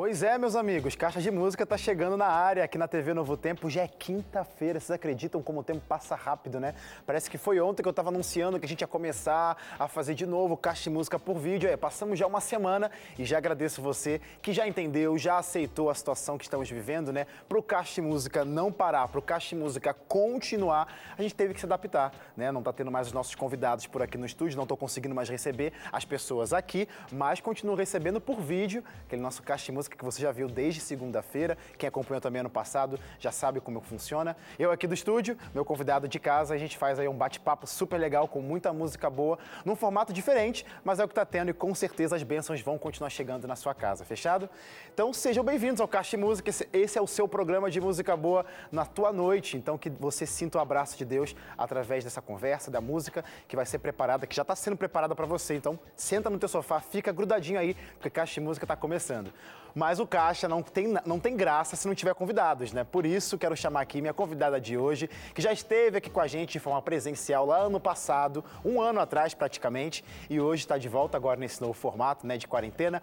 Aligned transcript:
Pois 0.00 0.22
é, 0.22 0.38
meus 0.38 0.56
amigos, 0.56 0.96
Caixa 0.96 1.20
de 1.20 1.30
Música 1.30 1.62
está 1.62 1.76
chegando 1.76 2.16
na 2.16 2.24
área 2.24 2.64
aqui 2.64 2.78
na 2.78 2.88
TV 2.88 3.12
Novo 3.12 3.36
Tempo. 3.36 3.68
Já 3.68 3.82
é 3.82 3.86
quinta-feira, 3.86 4.80
vocês 4.80 4.92
acreditam 4.92 5.42
como 5.42 5.60
o 5.60 5.62
tempo 5.62 5.82
passa 5.86 6.14
rápido, 6.14 6.58
né? 6.58 6.74
Parece 7.04 7.28
que 7.28 7.36
foi 7.36 7.60
ontem 7.60 7.82
que 7.82 7.86
eu 7.86 7.90
estava 7.90 8.08
anunciando 8.08 8.58
que 8.58 8.64
a 8.64 8.68
gente 8.68 8.80
ia 8.80 8.86
começar 8.86 9.58
a 9.78 9.86
fazer 9.88 10.14
de 10.14 10.24
novo 10.24 10.56
Caixa 10.56 10.84
de 10.84 10.88
Música 10.88 11.18
por 11.18 11.36
vídeo. 11.36 11.68
É, 11.68 11.76
passamos 11.76 12.18
já 12.18 12.26
uma 12.26 12.40
semana 12.40 12.90
e 13.18 13.26
já 13.26 13.36
agradeço 13.36 13.82
você 13.82 14.22
que 14.40 14.54
já 14.54 14.66
entendeu, 14.66 15.18
já 15.18 15.36
aceitou 15.36 15.90
a 15.90 15.94
situação 15.94 16.38
que 16.38 16.44
estamos 16.44 16.70
vivendo, 16.70 17.12
né? 17.12 17.26
Para 17.46 17.58
o 17.58 17.62
Caixa 17.62 17.96
de 17.96 18.00
Música 18.00 18.42
não 18.42 18.72
parar, 18.72 19.06
para 19.06 19.18
o 19.18 19.22
Caixa 19.22 19.50
de 19.50 19.56
Música 19.56 19.92
continuar, 19.92 20.88
a 21.18 21.20
gente 21.20 21.34
teve 21.34 21.52
que 21.52 21.60
se 21.60 21.66
adaptar, 21.66 22.10
né? 22.34 22.50
Não 22.50 22.62
está 22.62 22.72
tendo 22.72 22.90
mais 22.90 23.08
os 23.08 23.12
nossos 23.12 23.34
convidados 23.34 23.86
por 23.86 24.00
aqui 24.00 24.16
no 24.16 24.24
estúdio, 24.24 24.56
não 24.56 24.62
estou 24.62 24.78
conseguindo 24.78 25.14
mais 25.14 25.28
receber 25.28 25.74
as 25.92 26.06
pessoas 26.06 26.54
aqui, 26.54 26.88
mas 27.12 27.38
continuo 27.38 27.76
recebendo 27.76 28.18
por 28.18 28.40
vídeo 28.40 28.82
aquele 29.04 29.20
nosso 29.20 29.42
Caixa 29.42 29.66
de 29.66 29.72
Música 29.72 29.89
música 29.90 29.96
que 29.96 30.04
você 30.04 30.22
já 30.22 30.32
viu 30.32 30.48
desde 30.48 30.80
segunda-feira. 30.80 31.56
Quem 31.76 31.88
acompanhou 31.88 32.20
também 32.20 32.40
ano 32.40 32.50
passado 32.50 32.98
já 33.18 33.32
sabe 33.32 33.60
como 33.60 33.80
funciona. 33.80 34.36
Eu 34.58 34.70
aqui 34.70 34.86
do 34.86 34.94
estúdio, 34.94 35.36
meu 35.54 35.64
convidado 35.64 36.06
de 36.06 36.18
casa, 36.18 36.54
a 36.54 36.58
gente 36.58 36.76
faz 36.76 36.98
aí 36.98 37.08
um 37.08 37.14
bate-papo 37.14 37.66
super 37.66 37.98
legal 37.98 38.28
com 38.28 38.40
muita 38.40 38.72
música 38.72 39.10
boa, 39.10 39.38
num 39.64 39.74
formato 39.74 40.12
diferente, 40.12 40.64
mas 40.84 41.00
é 41.00 41.04
o 41.04 41.08
que 41.08 41.12
está 41.12 41.24
tendo 41.24 41.50
e 41.50 41.52
com 41.52 41.74
certeza 41.74 42.16
as 42.16 42.22
bênçãos 42.22 42.60
vão 42.60 42.78
continuar 42.78 43.10
chegando 43.10 43.46
na 43.46 43.56
sua 43.56 43.74
casa, 43.74 44.04
fechado? 44.04 44.48
Então 44.92 45.12
sejam 45.12 45.42
bem-vindos 45.44 45.80
ao 45.80 45.88
Caixa 45.88 46.16
de 46.16 46.22
Música, 46.22 46.50
esse 46.72 46.98
é 46.98 47.00
o 47.00 47.06
seu 47.06 47.26
programa 47.26 47.70
de 47.70 47.80
música 47.80 48.16
boa 48.16 48.44
na 48.70 48.84
tua 48.84 49.12
noite, 49.12 49.56
então 49.56 49.76
que 49.76 49.90
você 49.90 50.26
sinta 50.26 50.58
o 50.58 50.60
abraço 50.60 50.96
de 50.96 51.04
Deus 51.04 51.34
através 51.56 52.04
dessa 52.04 52.20
conversa, 52.20 52.70
da 52.70 52.80
música 52.80 53.24
que 53.48 53.56
vai 53.56 53.66
ser 53.66 53.78
preparada, 53.78 54.26
que 54.26 54.36
já 54.36 54.42
está 54.42 54.54
sendo 54.54 54.76
preparada 54.76 55.14
para 55.14 55.26
você. 55.26 55.54
Então 55.54 55.78
senta 55.96 56.30
no 56.30 56.38
teu 56.38 56.48
sofá, 56.48 56.80
fica 56.80 57.12
grudadinho 57.12 57.58
aí, 57.58 57.74
porque 57.94 58.10
Caixa 58.10 58.34
de 58.34 58.40
Música 58.40 58.64
está 58.64 58.76
começando 58.76 59.32
mas 59.80 59.98
o 59.98 60.06
caixa 60.06 60.46
não 60.46 60.62
tem, 60.62 60.88
não 61.06 61.18
tem 61.18 61.34
graça 61.34 61.74
se 61.74 61.88
não 61.88 61.94
tiver 61.94 62.14
convidados, 62.14 62.70
né? 62.70 62.84
Por 62.84 63.06
isso 63.06 63.38
quero 63.38 63.56
chamar 63.56 63.80
aqui 63.80 64.02
minha 64.02 64.12
convidada 64.12 64.60
de 64.60 64.76
hoje, 64.76 65.08
que 65.34 65.40
já 65.40 65.54
esteve 65.54 65.96
aqui 65.96 66.10
com 66.10 66.20
a 66.20 66.26
gente 66.26 66.52
de 66.52 66.58
forma 66.58 66.82
presencial 66.82 67.46
lá 67.46 67.60
ano 67.60 67.80
passado, 67.80 68.44
um 68.62 68.78
ano 68.78 69.00
atrás 69.00 69.32
praticamente, 69.32 70.04
e 70.28 70.38
hoje 70.38 70.64
está 70.64 70.76
de 70.76 70.86
volta 70.86 71.16
agora 71.16 71.40
nesse 71.40 71.62
novo 71.62 71.72
formato, 71.72 72.26
né, 72.26 72.36
de 72.36 72.46
quarentena. 72.46 73.02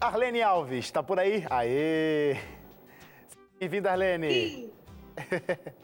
Arlene 0.00 0.40
Alves, 0.40 0.86
está 0.86 1.02
por 1.02 1.18
aí? 1.18 1.44
Aê! 1.50 2.38
Bem-vinda, 3.60 3.90
Arlene! 3.90 4.32
Sim. 4.32 4.72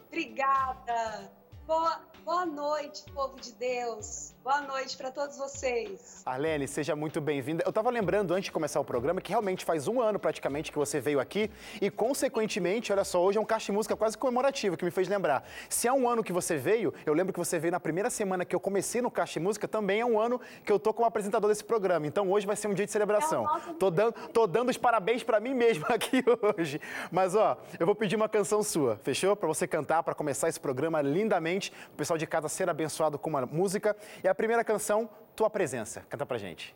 Obrigada! 0.07 1.31
Boa, 1.67 2.01
boa 2.25 2.47
noite, 2.47 3.03
povo 3.13 3.39
de 3.39 3.53
Deus. 3.53 4.33
Boa 4.43 4.59
noite 4.61 4.97
para 4.97 5.11
todos 5.11 5.37
vocês. 5.37 6.23
Arlene, 6.25 6.67
seja 6.67 6.95
muito 6.95 7.21
bem-vinda. 7.21 7.63
Eu 7.63 7.69
estava 7.69 7.91
lembrando 7.91 8.33
antes 8.33 8.45
de 8.45 8.51
começar 8.51 8.79
o 8.79 8.83
programa 8.83 9.21
que 9.21 9.29
realmente 9.29 9.63
faz 9.63 9.87
um 9.87 10.01
ano 10.01 10.17
praticamente 10.17 10.71
que 10.71 10.79
você 10.79 10.99
veio 10.99 11.19
aqui 11.19 11.51
e, 11.79 11.91
consequentemente, 11.91 12.91
olha 12.91 13.03
só, 13.03 13.21
hoje 13.21 13.37
é 13.37 13.41
um 13.41 13.45
caixa 13.45 13.67
de 13.67 13.73
música 13.73 13.95
quase 13.95 14.17
comemorativo 14.17 14.75
que 14.75 14.83
me 14.83 14.89
fez 14.89 15.07
lembrar. 15.07 15.47
Se 15.69 15.87
é 15.87 15.93
um 15.93 16.09
ano 16.09 16.23
que 16.23 16.33
você 16.33 16.57
veio, 16.57 16.91
eu 17.05 17.13
lembro 17.13 17.31
que 17.31 17.37
você 17.37 17.59
veio 17.59 17.71
na 17.71 17.79
primeira 17.79 18.09
semana 18.09 18.43
que 18.43 18.55
eu 18.55 18.59
comecei 18.59 18.99
no 18.99 19.11
caixa 19.11 19.39
de 19.39 19.45
música, 19.45 19.67
também 19.67 20.01
é 20.01 20.05
um 20.05 20.19
ano 20.19 20.41
que 20.65 20.71
eu 20.71 20.79
tô 20.79 20.91
como 20.91 21.07
apresentador 21.07 21.47
desse 21.47 21.63
programa. 21.63 22.07
Então 22.07 22.27
hoje 22.31 22.47
vai 22.47 22.55
ser 22.55 22.67
um 22.67 22.73
dia 22.73 22.87
de 22.87 22.91
celebração. 22.91 23.45
É 23.45 23.73
tô, 23.73 23.91
dando, 23.91 24.13
tô 24.29 24.47
dando 24.47 24.69
os 24.69 24.77
parabéns 24.77 25.21
para 25.21 25.39
mim 25.39 25.53
mesmo 25.53 25.85
aqui 25.93 26.23
hoje. 26.57 26.81
Mas 27.11 27.35
ó, 27.35 27.59
eu 27.79 27.85
vou 27.85 27.93
pedir 27.93 28.15
uma 28.15 28.27
canção 28.27 28.63
sua, 28.63 28.99
fechou? 29.03 29.35
Para 29.35 29.47
você 29.47 29.67
cantar, 29.67 30.01
para 30.01 30.15
começar 30.15 30.49
esse 30.49 30.59
programa 30.59 30.99
lindamente, 30.99 31.71
o 31.93 31.95
pessoal 31.95 32.17
de 32.17 32.25
casa 32.25 32.49
ser 32.49 32.67
abençoado 32.71 33.19
com 33.19 33.29
uma 33.29 33.45
música. 33.45 33.95
E 34.23 34.30
a 34.31 34.35
primeira 34.35 34.63
canção, 34.63 35.09
Tua 35.35 35.49
Presença. 35.49 36.05
Canta 36.09 36.25
pra 36.25 36.37
gente. 36.37 36.75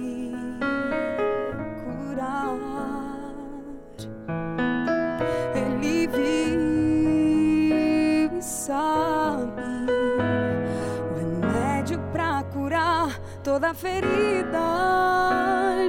ferida, 13.73 14.59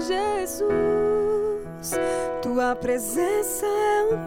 Jesus. 0.00 0.72
Tua 2.41 2.76
presença 2.76 3.66
é 3.66 4.03
o 4.04 4.19
meu 4.19 4.26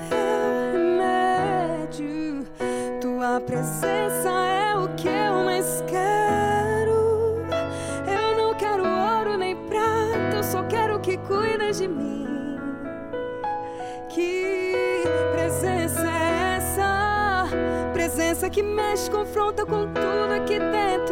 remédio. 1.10 2.46
Tua 3.00 3.40
presença 3.42 4.30
é 4.30 4.76
o 4.76 4.88
que 4.96 5.08
eu 5.08 5.44
mais 5.46 5.84
quero. 5.88 7.46
Eu 8.08 8.38
não 8.38 8.54
quero 8.56 8.84
ouro 8.84 9.38
nem 9.38 9.56
prata, 9.68 10.38
eu 10.38 10.44
só 10.44 10.64
quero 10.64 11.00
que 11.00 11.18
cuidas 11.18 11.78
de 11.78 11.88
mim. 11.88 12.60
Que 14.10 15.04
presença 15.34 16.08
é 16.10 16.58
essa? 16.58 17.46
Presença 17.94 18.50
que 18.50 18.64
mexe, 18.64 19.10
confronta 19.10 19.66
com 19.66 19.88
tudo 19.88 20.34
aqui 20.36 20.60
dentro 20.60 21.05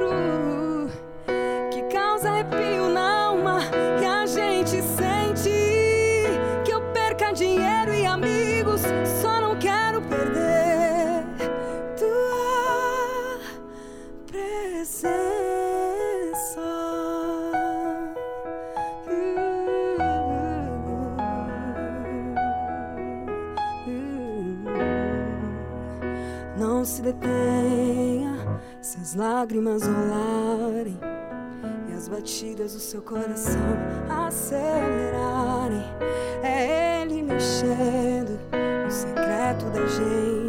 lágrimas 29.44 29.84
rolarem 29.84 30.98
as 31.94 32.08
batidas 32.08 32.74
do 32.74 32.80
seu 32.80 33.02
coração 33.02 33.60
acelerarem. 34.10 35.84
É 36.42 37.02
Ele 37.02 37.22
mexendo 37.22 38.40
no 38.86 38.90
secreto 38.90 39.66
da 39.66 39.86
gente, 39.86 40.43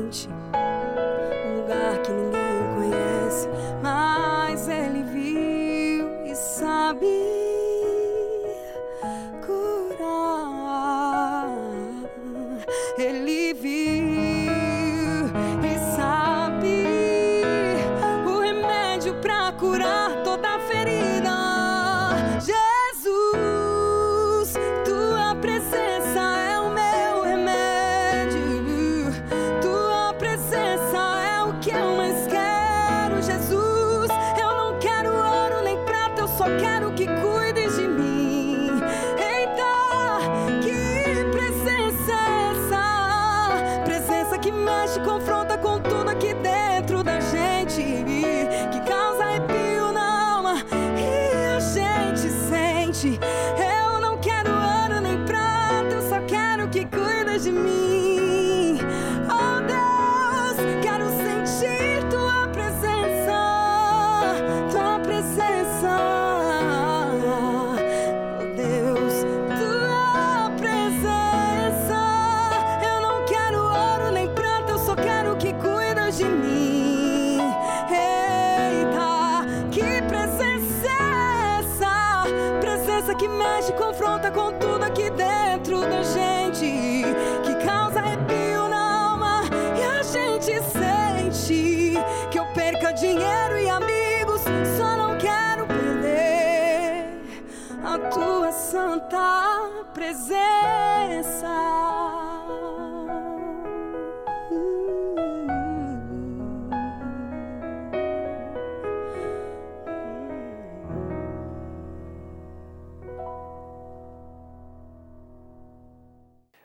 santa 99.05 99.85
presença. 99.93 101.49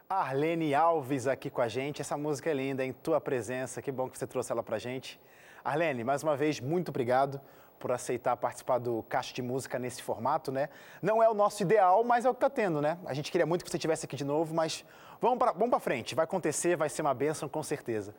Arlene 0.10 0.74
Alves 0.76 1.28
aqui 1.28 1.50
com 1.50 1.62
a 1.62 1.68
gente. 1.68 2.02
Essa 2.02 2.18
música 2.18 2.50
é 2.50 2.54
linda, 2.54 2.86
em 2.86 2.94
tua 2.94 3.20
presença. 3.20 3.82
Que 3.82 3.92
bom 3.92 4.10
que 4.10 4.18
você 4.18 4.28
trouxe 4.28 4.52
ela 4.52 4.64
pra 4.64 4.78
gente. 4.78 5.20
Arlene, 5.64 6.04
mais 6.04 6.24
uma 6.24 6.36
vez, 6.36 6.60
muito 6.60 6.90
obrigado 6.90 7.40
por 7.80 7.92
aceitar 7.92 8.36
participar 8.38 8.78
do 8.78 9.04
Caixa 9.10 9.34
de 9.34 9.42
Música 9.42 9.80
nesse 9.80 10.04
formato, 10.04 10.52
né? 10.52 10.70
Não 11.02 11.24
é 11.24 11.30
o 11.30 11.34
nosso 11.34 11.64
ideal, 11.64 12.04
mas 12.04 12.26
é 12.26 12.30
o 12.30 12.34
que 12.34 12.42
tá 12.42 12.50
tendo, 12.50 12.82
né? 12.82 13.00
A 13.06 13.14
gente 13.14 13.32
queria 13.32 13.46
muito 13.46 13.64
que 13.64 13.72
você 13.72 13.78
estivesse 13.78 14.06
aqui 14.06 14.16
de 14.16 14.26
novo, 14.26 14.54
mas 14.54 14.86
vamos 15.22 15.40
para 15.40 15.54
vamos 15.54 15.70
pra 15.70 15.80
frente. 15.80 16.14
Vai 16.14 16.26
acontecer, 16.26 16.76
vai 16.76 16.90
ser 16.90 17.02
uma 17.02 17.14
bênção, 17.14 17.48
com 17.48 17.64
certeza. 17.64 18.14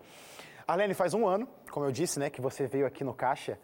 Arlene, 0.66 0.94
faz 0.94 1.14
um 1.14 1.26
ano, 1.26 1.48
como 1.70 1.84
eu 1.86 1.92
disse, 1.92 2.18
né, 2.18 2.30
que 2.30 2.40
você 2.40 2.66
veio 2.66 2.86
aqui 2.86 3.04
no 3.04 3.12
Caixa 3.12 3.58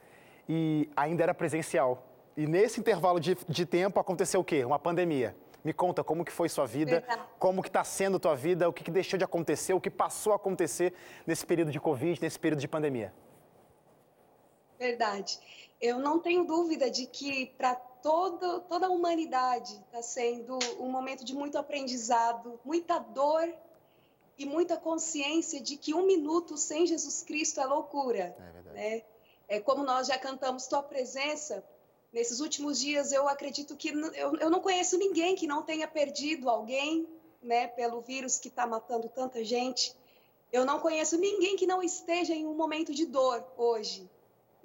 e 0.49 0.91
ainda 0.97 1.23
era 1.23 1.35
presencial. 1.35 2.05
E 2.37 2.47
nesse 2.47 2.81
intervalo 2.81 3.19
de, 3.19 3.37
de 3.49 3.65
tempo 3.65 3.99
aconteceu 3.99 4.41
o 4.41 4.45
quê? 4.45 4.65
Uma 4.65 4.79
pandemia. 4.79 5.35
Me 5.65 5.73
conta 5.73 6.05
como 6.05 6.25
que 6.25 6.31
foi 6.31 6.49
sua 6.49 6.67
vida, 6.67 7.03
como 7.39 7.63
que 7.63 7.69
está 7.69 7.83
sendo 7.83 8.21
tua 8.21 8.37
vida, 8.37 8.69
o 8.69 8.73
que, 8.73 8.85
que 8.85 8.91
deixou 8.91 9.19
de 9.19 9.25
acontecer, 9.25 9.73
o 9.73 9.81
que 9.81 9.91
passou 9.91 10.33
a 10.33 10.37
acontecer 10.37 10.93
nesse 11.27 11.45
período 11.45 11.73
de 11.73 11.81
Covid, 11.81 12.21
nesse 12.21 12.39
período 12.39 12.61
de 12.61 12.69
pandemia. 12.69 13.13
Verdade. 14.79 15.41
Eu 15.81 15.99
não 15.99 16.19
tenho 16.19 16.45
dúvida 16.45 16.91
de 16.91 17.07
que 17.07 17.47
para 17.59 17.75
toda, 17.75 18.61
toda 18.61 18.87
a 18.87 18.91
humanidade 18.91 19.75
está 19.87 20.01
sendo 20.01 20.59
um 20.79 20.89
momento 20.89 21.25
de 21.25 21.35
muito 21.35 21.59
aprendizado, 21.59 22.59
muita 22.65 22.99
dor 22.99 23.53
e 24.39 24.47
muita 24.47 24.77
consciência 24.77 25.61
de 25.61 25.77
que 25.77 25.95
um 25.95 26.07
minuto 26.07 26.57
sem 26.57 26.87
Jesus 26.87 27.23
Cristo 27.23 27.61
é 27.61 27.67
loucura. 27.67 28.37
É 28.39 28.53
verdade. 28.53 28.77
né? 28.77 29.03
É 29.49 29.61
como 29.61 29.85
nós 29.85 30.09
já 30.09 30.19
cantamos 30.19 30.67
Tua 30.67 30.83
Presença, 30.83 31.65
nesses 32.13 32.41
últimos 32.41 32.81
dias 32.81 33.13
eu 33.13 33.29
acredito 33.29 33.77
que 33.77 33.91
eu, 33.91 34.37
eu 34.37 34.51
não 34.51 34.61
conheço 34.61 34.97
ninguém 34.99 35.37
que 35.37 35.47
não 35.47 35.63
tenha 35.63 35.87
perdido 35.87 36.49
alguém, 36.49 37.09
né, 37.43 37.69
pelo 37.69 38.01
vírus 38.01 38.39
que 38.39 38.49
está 38.49 38.67
matando 38.67 39.09
tanta 39.09 39.45
gente. 39.45 39.95
Eu 40.53 40.65
não 40.65 40.81
conheço 40.81 41.19
ninguém 41.19 41.57
que 41.57 41.67
não 41.67 41.83
esteja 41.83 42.35
em 42.35 42.47
um 42.47 42.55
momento 42.55 42.93
de 42.93 43.07
dor 43.07 43.45
hoje. 43.57 44.09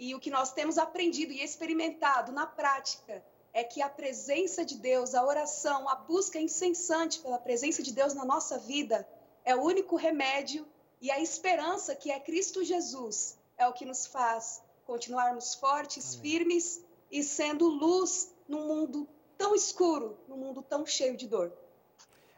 E 0.02 0.16
o 0.16 0.20
que 0.20 0.32
nós 0.32 0.52
temos 0.52 0.80
aprendido 0.80 1.32
e 1.32 1.44
experimentado 1.44 2.32
na 2.32 2.48
prática 2.48 3.24
é 3.54 3.64
que 3.64 3.84
a 3.84 3.88
presença 3.88 4.66
de 4.66 4.74
Deus, 4.74 5.14
a 5.14 5.24
oração, 5.24 5.88
a 5.88 5.94
busca 5.94 6.40
incessante 6.40 7.20
pela 7.20 7.38
presença 7.38 7.84
de 7.84 7.94
Deus 7.94 8.12
na 8.16 8.26
nossa 8.26 8.58
vida 8.58 9.08
é 9.46 9.56
o 9.56 9.62
único 9.62 9.96
remédio 9.96 10.68
e 11.00 11.12
a 11.12 11.20
esperança 11.20 11.96
que 11.96 12.10
é 12.10 12.20
Cristo 12.20 12.64
Jesus 12.64 13.38
é 13.56 13.68
o 13.68 13.74
que 13.74 13.86
nos 13.86 14.08
faz 14.08 14.64
continuarmos 14.88 15.54
fortes, 15.54 16.16
Amém. 16.16 16.32
firmes 16.32 16.84
e 17.12 17.22
sendo 17.22 17.68
luz 17.68 18.34
num 18.48 18.66
mundo 18.68 19.08
tão 19.38 19.54
escuro, 19.54 20.18
num 20.28 20.38
mundo 20.38 20.64
tão 20.64 20.84
cheio 20.84 21.16
de 21.16 21.28
dor. 21.28 21.56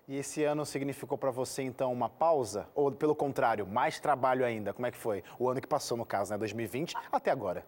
E 0.07 0.17
esse 0.17 0.44
ano 0.44 0.65
significou 0.65 1.17
para 1.17 1.31
você, 1.31 1.61
então, 1.61 1.91
uma 1.91 2.09
pausa? 2.09 2.69
Ou, 2.75 2.91
pelo 2.91 3.15
contrário, 3.15 3.65
mais 3.65 4.00
trabalho 4.00 4.45
ainda? 4.45 4.73
Como 4.73 4.85
é 4.85 4.91
que 4.91 4.97
foi? 4.97 5.23
O 5.39 5.50
ano 5.50 5.61
que 5.61 5.67
passou, 5.67 5.97
no 5.97 6.05
caso, 6.05 6.31
né? 6.31 6.38
2020 6.38 6.94
até 7.11 7.31
agora. 7.31 7.65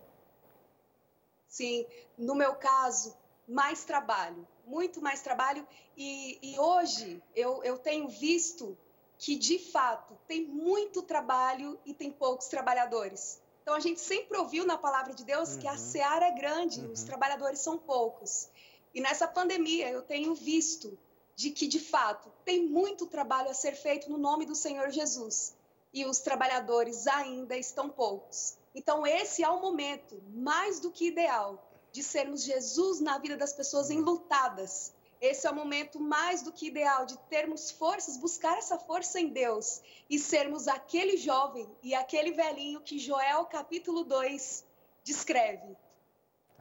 Sim, 1.47 1.85
no 2.17 2.35
meu 2.35 2.55
caso, 2.55 3.15
mais 3.47 3.85
trabalho, 3.85 4.45
muito 4.65 5.01
mais 5.01 5.21
trabalho. 5.21 5.65
E, 5.95 6.37
e 6.41 6.59
hoje 6.59 7.23
eu, 7.33 7.63
eu 7.63 7.77
tenho 7.77 8.09
visto 8.09 8.77
que, 9.17 9.37
de 9.37 9.57
fato, 9.71 10.17
tem 10.27 10.45
muito 10.45 11.01
trabalho 11.01 11.79
e 11.85 11.93
tem 11.93 12.11
poucos 12.11 12.47
trabalhadores. 12.49 13.39
Então, 13.61 13.73
a 13.75 13.79
gente 13.79 14.01
sempre 14.01 14.37
ouviu 14.37 14.65
na 14.65 14.77
palavra 14.77 15.13
de 15.13 15.23
Deus 15.23 15.55
que 15.55 15.67
a 15.67 15.71
Uhum. 15.71 15.77
seara 15.77 16.25
é 16.27 16.31
grande, 16.31 16.85
os 16.87 16.99
Uhum. 16.99 17.05
trabalhadores 17.05 17.59
são 17.59 17.77
poucos. 17.77 18.49
E 18.93 18.99
nessa 18.99 19.25
pandemia, 19.27 19.89
eu 19.89 20.01
tenho 20.01 20.35
visto 20.35 20.97
de 21.35 21.51
que, 21.51 21.67
de 21.67 21.79
fato, 21.79 22.31
tem 22.43 22.65
muito 22.65 23.05
trabalho 23.05 23.49
a 23.49 23.53
ser 23.53 23.73
feito 23.73 24.09
no 24.09 24.17
nome 24.17 24.45
do 24.45 24.55
Senhor 24.55 24.89
Jesus. 24.89 25.55
E 25.93 26.05
os 26.05 26.19
trabalhadores 26.19 27.07
ainda 27.07 27.57
estão 27.57 27.89
poucos. 27.89 28.57
Então, 28.73 29.05
esse 29.05 29.43
é 29.43 29.49
o 29.49 29.61
momento 29.61 30.21
mais 30.33 30.79
do 30.79 30.91
que 30.91 31.07
ideal 31.07 31.61
de 31.91 32.03
sermos 32.03 32.43
Jesus 32.43 32.99
na 32.99 33.17
vida 33.17 33.37
das 33.37 33.53
pessoas 33.53 33.89
enlutadas. 33.89 34.93
Esse 35.21 35.47
é 35.47 35.49
o 35.49 35.55
momento 35.55 35.99
mais 35.99 36.41
do 36.41 36.51
que 36.51 36.67
ideal 36.67 37.05
de 37.05 37.17
termos 37.29 37.71
forças, 37.71 38.17
buscar 38.17 38.57
essa 38.57 38.77
força 38.77 39.19
em 39.19 39.29
Deus 39.29 39.81
e 40.09 40.19
sermos 40.19 40.67
aquele 40.67 41.15
jovem 41.15 41.69
e 41.81 41.95
aquele 41.95 42.31
velhinho 42.31 42.81
que 42.81 42.99
Joel 42.99 43.45
capítulo 43.45 44.03
2 44.03 44.65
descreve. 45.03 45.77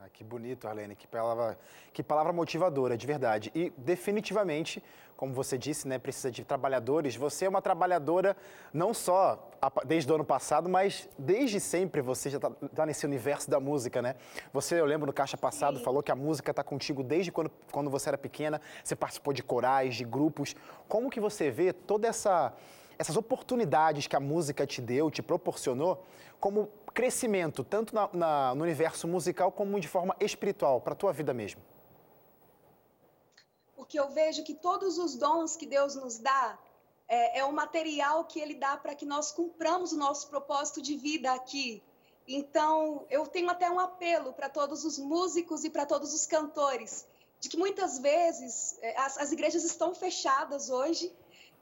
Ah, 0.05 0.09
que 0.13 0.23
bonito, 0.23 0.69
Arlene, 0.69 0.95
que 0.95 1.07
palavra, 1.07 1.59
que 1.91 2.03
palavra 2.03 2.31
motivadora, 2.31 2.95
de 2.95 3.07
verdade. 3.07 3.51
E 3.55 3.73
definitivamente, 3.75 4.85
como 5.17 5.33
você 5.33 5.57
disse, 5.57 5.89
né, 5.89 5.99
precisa 5.99 6.31
de 6.31 6.45
trabalhadores. 6.45 7.17
Você 7.17 7.47
é 7.47 7.49
uma 7.49 7.63
trabalhadora 7.63 8.37
não 8.71 8.93
só 8.93 9.51
desde 9.87 10.13
o 10.13 10.17
ano 10.17 10.25
passado, 10.25 10.69
mas 10.69 11.09
desde 11.19 11.59
sempre 11.59 12.03
você 12.03 12.29
já 12.29 12.37
está 12.37 12.85
nesse 12.85 13.07
universo 13.07 13.49
da 13.49 13.59
música, 13.59 14.03
né? 14.03 14.17
Você, 14.53 14.79
eu 14.79 14.85
lembro 14.85 15.07
no 15.07 15.13
Caixa 15.13 15.39
Passado, 15.39 15.79
Sim. 15.79 15.85
falou 15.85 16.03
que 16.03 16.13
a 16.13 16.17
música 16.17 16.51
está 16.51 16.63
contigo 16.63 17.03
desde 17.03 17.33
quando, 17.33 17.51
quando 17.73 17.89
você 17.89 18.11
era 18.11 18.19
pequena. 18.19 18.61
Você 18.83 18.95
participou 18.95 19.33
de 19.33 19.43
corais, 19.43 19.95
de 19.95 20.05
grupos. 20.05 20.55
Como 20.87 21.09
que 21.09 21.19
você 21.19 21.51
vê 21.51 21.73
toda 21.73 22.07
essa 22.07 22.53
essas 22.99 23.17
oportunidades 23.17 24.07
que 24.07 24.17
a 24.17 24.21
música 24.21 24.67
te 24.67 24.81
deu, 24.81 25.11
te 25.11 25.23
proporcionou, 25.23 26.05
como 26.41 26.69
crescimento, 26.93 27.65
tanto 27.65 27.95
na- 27.95 28.09
na- 28.13 28.55
no 28.55 28.63
universo 28.63 29.09
musical 29.09 29.51
como 29.51 29.81
de 29.81 29.89
forma 29.89 30.15
espiritual, 30.21 30.81
para 30.81 30.93
a 30.93 30.97
tua 30.97 31.13
vida 31.13 31.35
mesmo? 31.35 31.61
Porque 33.77 33.99
eu 33.99 34.09
vejo 34.11 34.45
que 34.45 34.55
todos 34.55 34.99
os 34.99 35.17
dons 35.17 35.57
que 35.57 35.67
Deus 35.67 35.95
nos 35.95 36.19
dá 36.19 36.59
é, 37.09 37.41
é 37.41 37.45
o 37.45 37.53
material 37.53 38.25
que 38.25 38.41
Ele 38.41 38.55
dá 38.55 38.77
para 38.77 38.95
que 38.95 39.05
nós 39.05 39.31
cumpramos 39.33 39.93
o 39.93 39.99
nosso 39.99 40.29
propósito 40.29 40.81
de 40.81 40.97
vida 40.97 41.33
aqui. 41.33 41.83
Então, 42.27 43.05
eu 43.11 43.27
tenho 43.27 43.51
até 43.51 43.71
um 43.71 43.79
apelo 43.79 44.33
para 44.33 44.49
todos 44.49 44.85
os 44.85 44.99
músicos 44.99 45.65
e 45.65 45.71
para 45.71 45.85
todos 45.85 46.15
os 46.15 46.25
cantores, 46.27 47.07
de 47.41 47.51
que 47.51 47.59
muitas 47.59 47.99
vezes 47.99 48.79
é, 48.81 48.99
as, 48.99 49.19
as 49.19 49.33
igrejas 49.33 49.65
estão 49.65 49.95
fechadas 49.95 50.71
hoje 50.71 51.13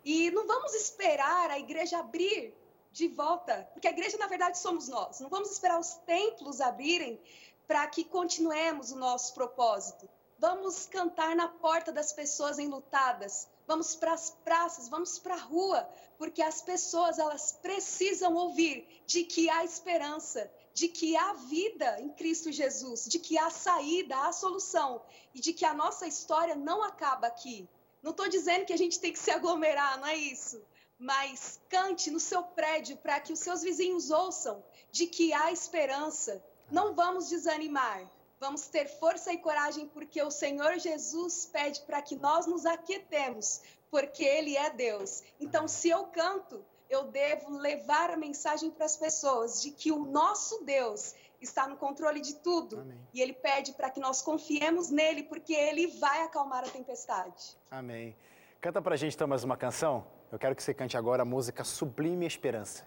e 0.04 0.30
não 0.30 0.47
vamos 0.47 0.75
esperar 0.75 1.50
a 1.50 1.59
igreja 1.59 1.99
abrir 1.99 2.54
de 2.90 3.09
volta, 3.09 3.68
porque 3.73 3.88
a 3.88 3.90
igreja, 3.90 4.18
na 4.18 4.26
verdade, 4.26 4.59
somos 4.59 4.88
nós. 4.88 5.21
Não 5.21 5.30
vamos 5.30 5.50
esperar 5.50 5.78
os 5.78 5.94
templos 6.06 6.61
abrirem 6.61 7.18
para 7.66 7.87
que 7.87 8.04
continuemos 8.04 8.90
o 8.90 8.97
nosso 8.97 9.32
propósito. 9.32 10.09
Vamos 10.38 10.87
cantar 10.87 11.35
na 11.37 11.49
porta 11.49 11.92
das 11.92 12.12
pessoas 12.12 12.59
enlutadas. 12.59 13.49
Vamos 13.66 13.94
para 13.94 14.12
as 14.12 14.30
praças, 14.44 14.88
vamos 14.88 15.18
para 15.18 15.35
a 15.35 15.38
rua, 15.38 15.88
porque 16.18 16.42
as 16.42 16.61
pessoas 16.61 17.18
elas 17.18 17.52
precisam 17.62 18.35
ouvir 18.35 18.87
de 19.06 19.25
que 19.25 19.49
há 19.49 19.64
esperança, 19.64 20.50
de 20.75 20.88
que 20.88 21.16
há 21.16 21.32
vida 21.35 22.00
em 22.00 22.09
Cristo 22.11 22.50
Jesus, 22.50 23.06
de 23.06 23.18
que 23.18 23.38
há 23.38 23.50
saída, 23.50 24.16
há 24.16 24.32
solução 24.32 25.00
e 25.32 25.40
de 25.40 25.52
que 25.52 25.64
a 25.64 25.73
nossa 25.73 26.06
história 26.06 26.56
não 26.56 26.82
acaba 26.82 27.28
aqui. 27.28 27.68
Não 28.02 28.11
estou 28.11 28.28
dizendo 28.28 28.64
que 28.64 28.73
a 28.73 28.78
gente 28.78 28.99
tem 28.99 29.12
que 29.12 29.18
se 29.18 29.30
aglomerar, 29.30 29.99
não 30.00 30.06
é 30.06 30.16
isso. 30.16 30.61
Mas 30.99 31.61
cante 31.68 32.11
no 32.11 32.21
seu 32.21 32.42
prédio 32.42 32.97
para 32.97 33.21
que 33.21 33.32
os 33.32 33.38
seus 33.38 33.62
vizinhos 33.62 34.11
ouçam 34.11 34.62
de 34.90 35.06
que 35.06 35.32
há 35.32 35.52
esperança. 35.52 36.42
Não 36.71 36.94
vamos 36.94 37.28
desanimar. 37.28 38.11
Vamos 38.40 38.66
ter 38.66 38.88
força 38.99 39.32
e 39.32 39.38
coragem 39.38 39.87
porque 39.87 40.21
o 40.21 40.30
Senhor 40.30 40.76
Jesus 40.78 41.47
pede 41.47 41.80
para 41.82 42.02
que 42.02 42.16
nós 42.16 42.44
nos 42.44 42.66
aquietemos, 42.66 43.61
porque 43.88 44.25
Ele 44.25 44.56
é 44.56 44.68
Deus. 44.68 45.23
Então, 45.38 45.68
se 45.68 45.88
eu 45.88 46.06
canto, 46.06 46.64
eu 46.90 47.04
devo 47.04 47.56
levar 47.56 48.11
a 48.11 48.16
mensagem 48.16 48.68
para 48.68 48.85
as 48.85 48.97
pessoas 48.97 49.62
de 49.62 49.71
que 49.71 49.92
o 49.92 50.04
nosso 50.04 50.64
Deus 50.64 51.14
está 51.44 51.66
no 51.66 51.76
controle 51.76 52.20
de 52.20 52.34
tudo. 52.37 52.80
Amém. 52.80 52.99
E 53.12 53.20
Ele 53.20 53.32
pede 53.32 53.72
para 53.72 53.90
que 53.90 54.00
nós 54.00 54.22
confiemos 54.22 54.90
nele, 54.90 55.22
porque 55.22 55.54
Ele 55.54 55.87
vai 55.99 56.22
acalmar 56.22 56.64
a 56.64 56.68
tempestade. 56.68 57.56
Amém. 57.70 58.16
Canta 58.61 58.80
pra 58.80 58.96
gente 58.96 59.14
então 59.14 59.26
mais 59.26 59.42
uma 59.42 59.56
canção. 59.56 60.06
Eu 60.30 60.38
quero 60.38 60.54
que 60.54 60.62
você 60.62 60.72
cante 60.72 60.96
agora 60.96 61.22
a 61.22 61.25
música 61.25 61.64
Sublime 61.64 62.26
Esperança. 62.26 62.87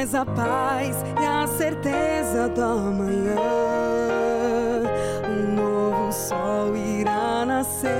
A 0.00 0.24
paz 0.24 0.96
e 1.20 1.24
a 1.24 1.46
certeza 1.46 2.48
do 2.48 2.62
amanhã. 2.62 3.36
Um 5.28 5.54
novo 5.54 6.10
sol 6.10 6.74
irá 6.74 7.44
nascer. 7.44 7.90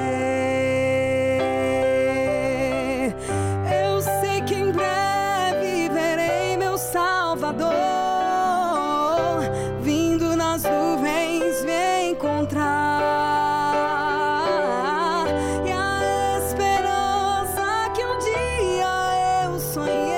Eu 3.84 4.00
sei 4.00 4.40
que 4.40 4.54
em 4.54 4.72
breve 4.72 5.90
verei 5.90 6.56
meu 6.56 6.78
Salvador 6.78 7.70
vindo 9.82 10.34
nas 10.34 10.62
nuvens 10.62 11.62
me 11.64 12.12
encontrar. 12.12 12.86
E 15.66 15.70
a 15.70 16.00
esperança 16.38 17.90
que 17.94 18.02
um 18.02 18.18
dia 18.18 19.44
eu 19.44 19.60
sonhei 19.60 20.09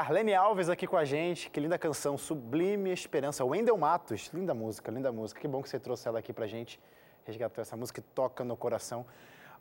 Arlene 0.00 0.32
Alves 0.32 0.70
aqui 0.70 0.86
com 0.86 0.96
a 0.96 1.04
gente. 1.04 1.50
Que 1.50 1.60
linda 1.60 1.78
canção, 1.78 2.16
Sublime 2.16 2.90
Esperança. 2.90 3.44
Wendel 3.44 3.76
Matos, 3.76 4.30
linda 4.32 4.54
música, 4.54 4.90
linda 4.90 5.12
música. 5.12 5.38
Que 5.38 5.46
bom 5.46 5.62
que 5.62 5.68
você 5.68 5.78
trouxe 5.78 6.08
ela 6.08 6.18
aqui 6.18 6.32
pra 6.32 6.46
gente. 6.46 6.80
Resgatou 7.26 7.60
essa 7.60 7.76
música 7.76 8.00
que 8.00 8.08
toca 8.08 8.42
no 8.42 8.56
coração. 8.56 9.04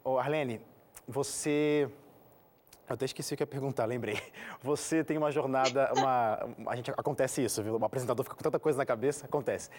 Ô, 0.02 0.18
Arlene, 0.18 0.62
você. 1.06 1.90
Eu 2.88 2.94
até 2.94 3.04
esqueci 3.04 3.34
o 3.34 3.38
que 3.38 3.44
ia 3.44 3.48
perguntar, 3.48 3.86
lembrei. 3.86 4.18
Você 4.64 5.04
tem 5.04 5.16
uma 5.16 5.30
jornada, 5.30 5.92
uma, 5.96 6.50
a 6.66 6.76
gente 6.76 6.90
acontece 6.90 7.44
isso, 7.44 7.62
viu? 7.62 7.78
O 7.78 7.86
apresentador 7.86 8.24
fica 8.24 8.36
com 8.36 8.42
tanta 8.42 8.58
coisa 8.58 8.80
na 8.80 8.86
cabeça, 8.86 9.28
acontece. 9.28 9.70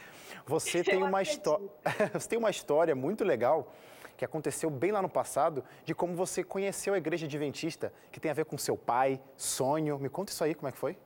Você 0.47 0.85
tem 0.85 1.03
uma 1.03 1.21
história, 1.21 1.69
você 2.15 2.29
tem 2.29 2.39
uma 2.39 2.51
história 2.51 2.95
muito 2.95 3.25
legal 3.25 3.73
que 4.21 4.25
aconteceu 4.27 4.69
bem 4.69 4.93
lá 4.93 5.01
no 5.01 5.09
passado 5.09 5.65
de 5.83 5.95
como 5.95 6.15
você 6.15 6.45
conheceu 6.45 6.93
a 6.93 6.99
igreja 6.99 7.25
adventista, 7.25 7.91
que 8.13 8.21
tem 8.21 8.31
a 8.31 8.35
ver 8.35 8.45
com 8.45 8.59
seu 8.59 8.77
pai, 8.77 9.19
sonho. 9.35 9.99
Me 9.99 10.11
conta 10.11 10.31
isso 10.31 10.45
aí, 10.45 10.55
como 10.55 10.69
é 10.69 10.73
que 10.73 10.77
foi? 10.77 10.99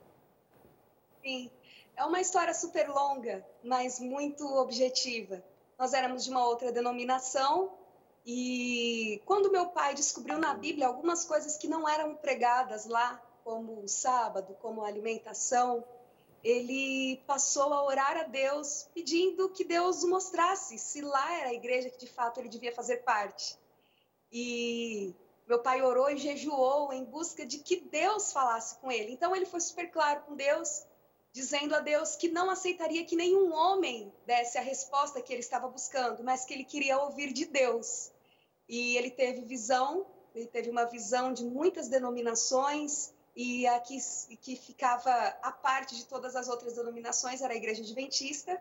Sim, 1.23 1.49
é 1.97 2.05
uma 2.05 2.21
história 2.21 2.53
super 2.53 2.89
longa, 2.89 3.47
mas 3.63 4.01
muito 4.01 4.45
objetiva. 4.57 5.41
Nós 5.79 5.95
éramos 5.95 6.25
de 6.25 6.31
uma 6.31 6.45
outra 6.45 6.73
denominação 6.73 7.71
e 8.27 9.23
quando 9.25 9.53
meu 9.53 9.67
pai 9.67 9.95
descobriu 9.95 10.37
na 10.37 10.53
Bíblia 10.53 10.89
algumas 10.89 11.25
coisas 11.25 11.57
que 11.57 11.69
não 11.69 11.89
eram 11.89 12.17
pregadas 12.17 12.85
lá, 12.85 13.23
como 13.45 13.79
o 13.81 13.87
sábado, 13.87 14.57
como 14.61 14.83
a 14.83 14.89
alimentação, 14.89 15.85
ele 16.45 17.17
passou 17.27 17.73
a 17.73 17.83
orar 17.83 18.19
a 18.19 18.25
Deus, 18.25 18.87
pedindo 18.95 19.49
que 19.49 19.65
Deus 19.65 20.05
mostrasse 20.05 20.79
se 20.79 21.01
lá 21.01 21.33
era 21.41 21.49
a 21.49 21.55
igreja 21.55 21.89
que 21.89 21.99
de 21.99 22.07
fato 22.07 22.39
ele 22.39 22.51
devia 22.51 22.71
fazer 22.71 22.99
parte. 22.99 23.59
E 24.31 25.15
meu 25.49 25.61
pai 25.61 25.81
orou 25.81 26.11
e 26.11 26.19
jejuou 26.19 26.93
em 26.93 27.03
busca 27.03 27.47
de 27.47 27.61
que 27.61 27.77
Deus 27.77 28.31
falasse 28.31 28.77
com 28.77 28.93
ele. 28.93 29.11
Então 29.11 29.35
ele 29.35 29.47
foi 29.47 29.61
super 29.61 29.91
claro 29.91 30.21
com 30.25 30.37
Deus, 30.37 30.85
dizendo 31.33 31.75
a 31.75 31.81
Deus 31.81 32.15
que 32.15 32.29
não 32.29 32.51
aceitaria 32.51 33.07
que 33.07 33.17
nenhum 33.17 33.51
homem 33.55 34.13
desse 34.27 34.59
a 34.59 34.61
resposta 34.61 35.23
que 35.23 35.33
ele 35.33 35.41
estava 35.41 35.67
buscando, 35.67 36.23
mas 36.23 36.45
que 36.45 36.53
ele 36.53 36.65
queria 36.65 36.99
ouvir 36.99 37.33
de 37.33 37.47
Deus. 37.47 38.13
E 38.69 38.99
ele 38.99 39.11
teve 39.11 39.41
visão, 39.47 40.07
ele 40.35 40.47
teve 40.47 40.69
uma 40.69 40.85
visão 40.85 41.33
de 41.33 41.43
muitas 41.43 41.89
denominações 41.89 43.14
e 43.37 43.67
a 43.67 43.81
que, 43.81 43.99
que 44.41 44.55
ficava 44.57 45.11
à 45.43 45.51
parte 45.51 45.97
de 45.97 46.07
todas 46.07 46.37
as 46.37 46.49
outras 46.49 46.75
denominações 46.75 47.43
era 47.43 47.53
a 47.53 47.57
Igreja 47.57 47.83
Adventista. 47.83 48.61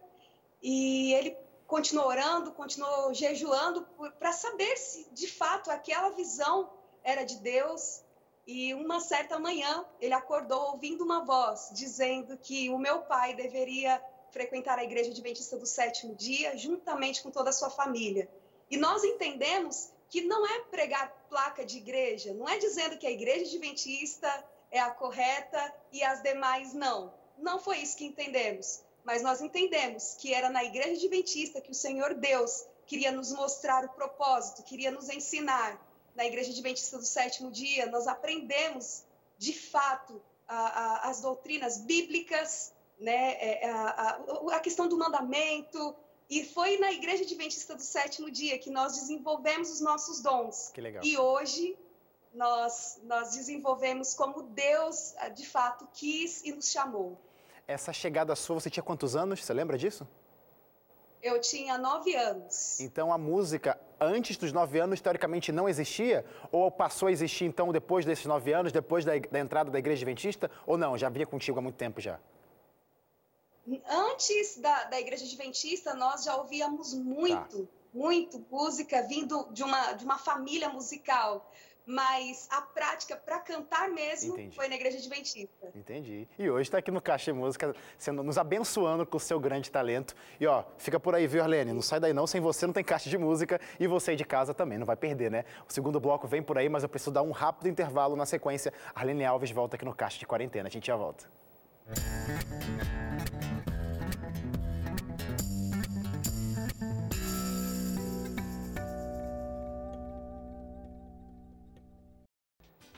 E 0.61 1.13
ele 1.13 1.37
continuou 1.67 2.07
orando, 2.07 2.51
continuou 2.51 3.13
jejuando 3.13 3.85
para 4.17 4.31
saber 4.31 4.75
se 4.77 5.07
de 5.11 5.27
fato 5.27 5.69
aquela 5.69 6.09
visão 6.09 6.71
era 7.03 7.23
de 7.23 7.37
Deus. 7.37 8.03
E 8.47 8.73
uma 8.73 8.99
certa 8.99 9.39
manhã 9.39 9.85
ele 10.01 10.13
acordou 10.13 10.71
ouvindo 10.71 11.03
uma 11.03 11.23
voz 11.23 11.69
dizendo 11.73 12.37
que 12.37 12.69
o 12.69 12.77
meu 12.77 13.01
pai 13.03 13.35
deveria 13.35 14.01
frequentar 14.31 14.79
a 14.79 14.83
Igreja 14.83 15.11
Adventista 15.11 15.57
do 15.57 15.65
sétimo 15.65 16.15
dia, 16.15 16.57
juntamente 16.57 17.21
com 17.21 17.29
toda 17.29 17.51
a 17.51 17.53
sua 17.53 17.69
família. 17.69 18.27
E 18.69 18.77
nós 18.77 19.03
entendemos 19.03 19.91
que 20.09 20.21
não 20.21 20.45
é 20.45 20.59
pregar 20.65 21.11
placa 21.29 21.63
de 21.63 21.77
igreja, 21.77 22.33
não 22.33 22.47
é 22.47 22.57
dizendo 22.57 22.97
que 22.97 23.07
a 23.07 23.11
igreja 23.11 23.45
adventista 23.45 24.27
é 24.73 24.79
a 24.79 24.89
correta 24.89 25.73
e 25.91 26.03
as 26.03 26.21
demais 26.23 26.73
não. 26.73 27.13
Não 27.37 27.59
foi 27.59 27.77
isso 27.77 27.95
que 27.95 28.05
entendemos. 28.05 28.81
Mas 29.05 29.21
nós 29.21 29.39
entendemos 29.39 30.15
que 30.19 30.33
era 30.33 30.49
na 30.49 30.63
igreja 30.63 30.93
adventista 30.93 31.61
que 31.61 31.71
o 31.71 31.75
Senhor 31.75 32.15
Deus 32.15 32.65
queria 32.87 33.11
nos 33.11 33.31
mostrar 33.31 33.85
o 33.85 33.89
propósito, 33.89 34.63
queria 34.63 34.89
nos 34.89 35.09
ensinar. 35.09 35.79
Na 36.15 36.25
igreja 36.25 36.51
adventista 36.51 36.97
do 36.97 37.05
sétimo 37.05 37.51
dia, 37.51 37.85
nós 37.85 38.07
aprendemos 38.07 39.03
de 39.37 39.53
fato 39.53 40.21
a, 40.47 40.57
a, 40.57 41.09
as 41.09 41.21
doutrinas 41.21 41.77
bíblicas, 41.77 42.73
né, 42.99 43.63
a, 43.63 44.21
a 44.53 44.59
questão 44.59 44.87
do 44.87 44.97
mandamento, 44.97 45.95
e 46.29 46.43
foi 46.43 46.77
na 46.77 46.91
Igreja 46.91 47.23
Adventista 47.23 47.75
do 47.75 47.81
Sétimo 47.81 48.31
Dia 48.31 48.57
que 48.57 48.69
nós 48.69 48.93
desenvolvemos 48.93 49.69
os 49.69 49.81
nossos 49.81 50.21
dons. 50.21 50.69
Que 50.73 50.81
legal. 50.81 51.03
E 51.03 51.17
hoje 51.17 51.77
nós, 52.33 52.99
nós 53.03 53.31
desenvolvemos 53.33 54.13
como 54.13 54.43
Deus 54.43 55.13
de 55.35 55.45
fato 55.45 55.87
quis 55.93 56.43
e 56.43 56.51
nos 56.51 56.71
chamou. 56.71 57.17
Essa 57.67 57.93
chegada 57.93 58.35
sua, 58.35 58.59
você 58.59 58.69
tinha 58.69 58.83
quantos 58.83 59.15
anos? 59.15 59.43
Você 59.43 59.53
lembra 59.53 59.77
disso? 59.77 60.07
Eu 61.21 61.39
tinha 61.39 61.77
nove 61.77 62.13
anos. 62.13 62.81
Então 62.81 63.13
a 63.13 63.17
música, 63.17 63.79
antes 63.97 64.35
dos 64.35 64.51
nove 64.51 64.77
anos, 64.77 64.99
teoricamente 64.99 65.53
não 65.53 65.69
existia? 65.69 66.25
Ou 66.51 66.69
passou 66.69 67.07
a 67.07 67.11
existir 67.13 67.45
então 67.45 67.71
depois 67.71 68.03
desses 68.03 68.25
nove 68.25 68.51
anos, 68.51 68.73
depois 68.73 69.05
da, 69.05 69.13
da 69.17 69.39
entrada 69.39 69.71
da 69.71 69.79
Igreja 69.79 70.01
Adventista? 70.01 70.51
Ou 70.67 70.77
não, 70.77 70.97
já 70.97 71.07
vinha 71.07 71.25
contigo 71.25 71.57
há 71.59 71.61
muito 71.61 71.77
tempo 71.77 72.01
já? 72.01 72.19
Antes 73.87 74.57
da, 74.57 74.83
da 74.85 74.99
Igreja 74.99 75.23
Adventista, 75.23 75.93
nós 75.93 76.25
já 76.25 76.35
ouvíamos 76.35 76.93
muito, 76.93 77.63
tá. 77.63 77.71
muito 77.93 78.45
música 78.51 79.01
vindo 79.03 79.47
de 79.53 79.63
uma, 79.63 79.93
de 79.93 80.03
uma 80.03 80.17
família 80.17 80.67
musical. 80.67 81.49
Mas 81.85 82.47
a 82.49 82.61
prática 82.61 83.15
para 83.15 83.39
cantar 83.39 83.89
mesmo 83.89 84.33
Entendi. 84.33 84.55
foi 84.55 84.67
na 84.69 84.75
Igreja 84.75 84.97
Adventista. 84.97 85.69
Entendi. 85.75 86.27
E 86.39 86.49
hoje 86.49 86.69
está 86.69 86.77
aqui 86.77 86.91
no 86.91 87.01
Caixa 87.01 87.33
Música, 87.33 87.75
sendo, 87.97 88.23
nos 88.23 88.37
abençoando 88.37 89.05
com 89.05 89.17
o 89.17 89.19
seu 89.19 89.39
grande 89.39 89.69
talento. 89.69 90.15
E 90.39 90.47
ó, 90.47 90.63
fica 90.77 90.99
por 90.99 91.13
aí, 91.13 91.27
viu, 91.27 91.41
Arlene? 91.41 91.73
Não 91.73 91.81
sai 91.81 91.99
daí 91.99 92.13
não, 92.13 92.25
sem 92.25 92.39
você 92.39 92.65
não 92.65 92.73
tem 92.73 92.83
Caixa 92.83 93.09
de 93.09 93.17
Música 93.17 93.59
e 93.79 93.85
você 93.85 94.11
aí 94.11 94.17
de 94.17 94.25
casa 94.25 94.53
também, 94.53 94.77
não 94.77 94.85
vai 94.85 94.95
perder, 94.95 95.29
né? 95.29 95.45
O 95.67 95.73
segundo 95.73 95.99
bloco 95.99 96.27
vem 96.27 96.41
por 96.41 96.57
aí, 96.57 96.69
mas 96.69 96.83
eu 96.83 96.89
preciso 96.89 97.11
dar 97.11 97.21
um 97.21 97.31
rápido 97.31 97.67
intervalo 97.67 98.15
na 98.15 98.25
sequência. 98.25 98.71
Arlene 98.95 99.25
Alves 99.25 99.51
volta 99.51 99.75
aqui 99.75 99.85
no 99.85 99.93
Caixa 99.93 100.19
de 100.19 100.25
Quarentena. 100.25 100.67
A 100.67 100.71
gente 100.71 100.87
já 100.87 100.95
volta. 100.95 101.29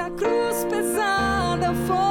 Até 0.00 0.50
fazer 0.52 1.74
você 1.74 2.09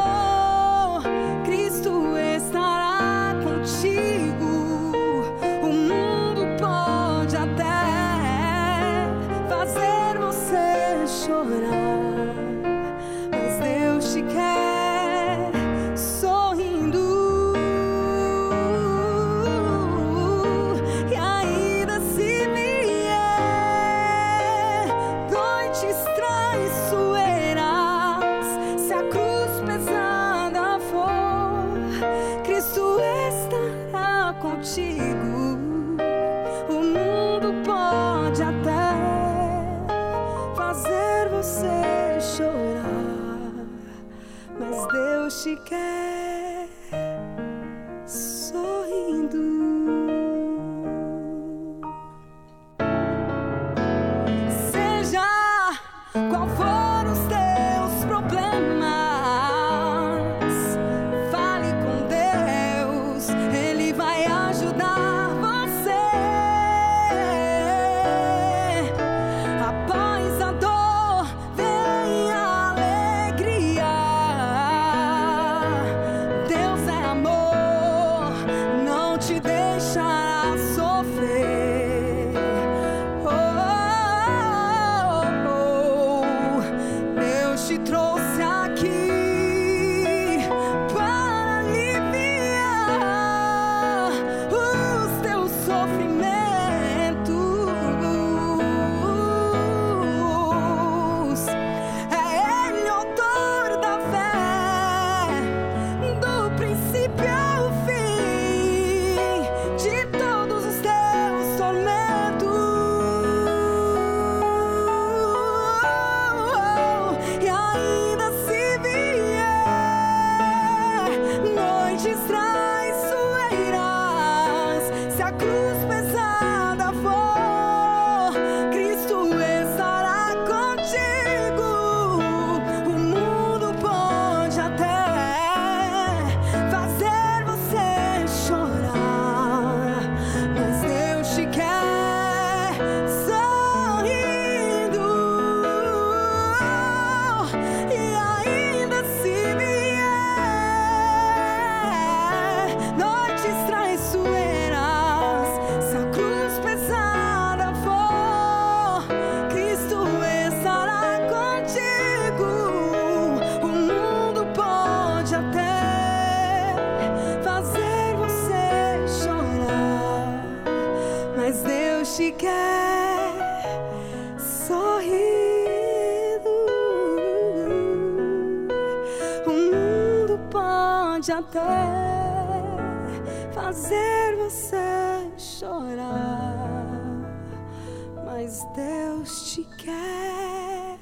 Deus 188.89 189.53
te 189.53 189.63
quer. 189.77 190.97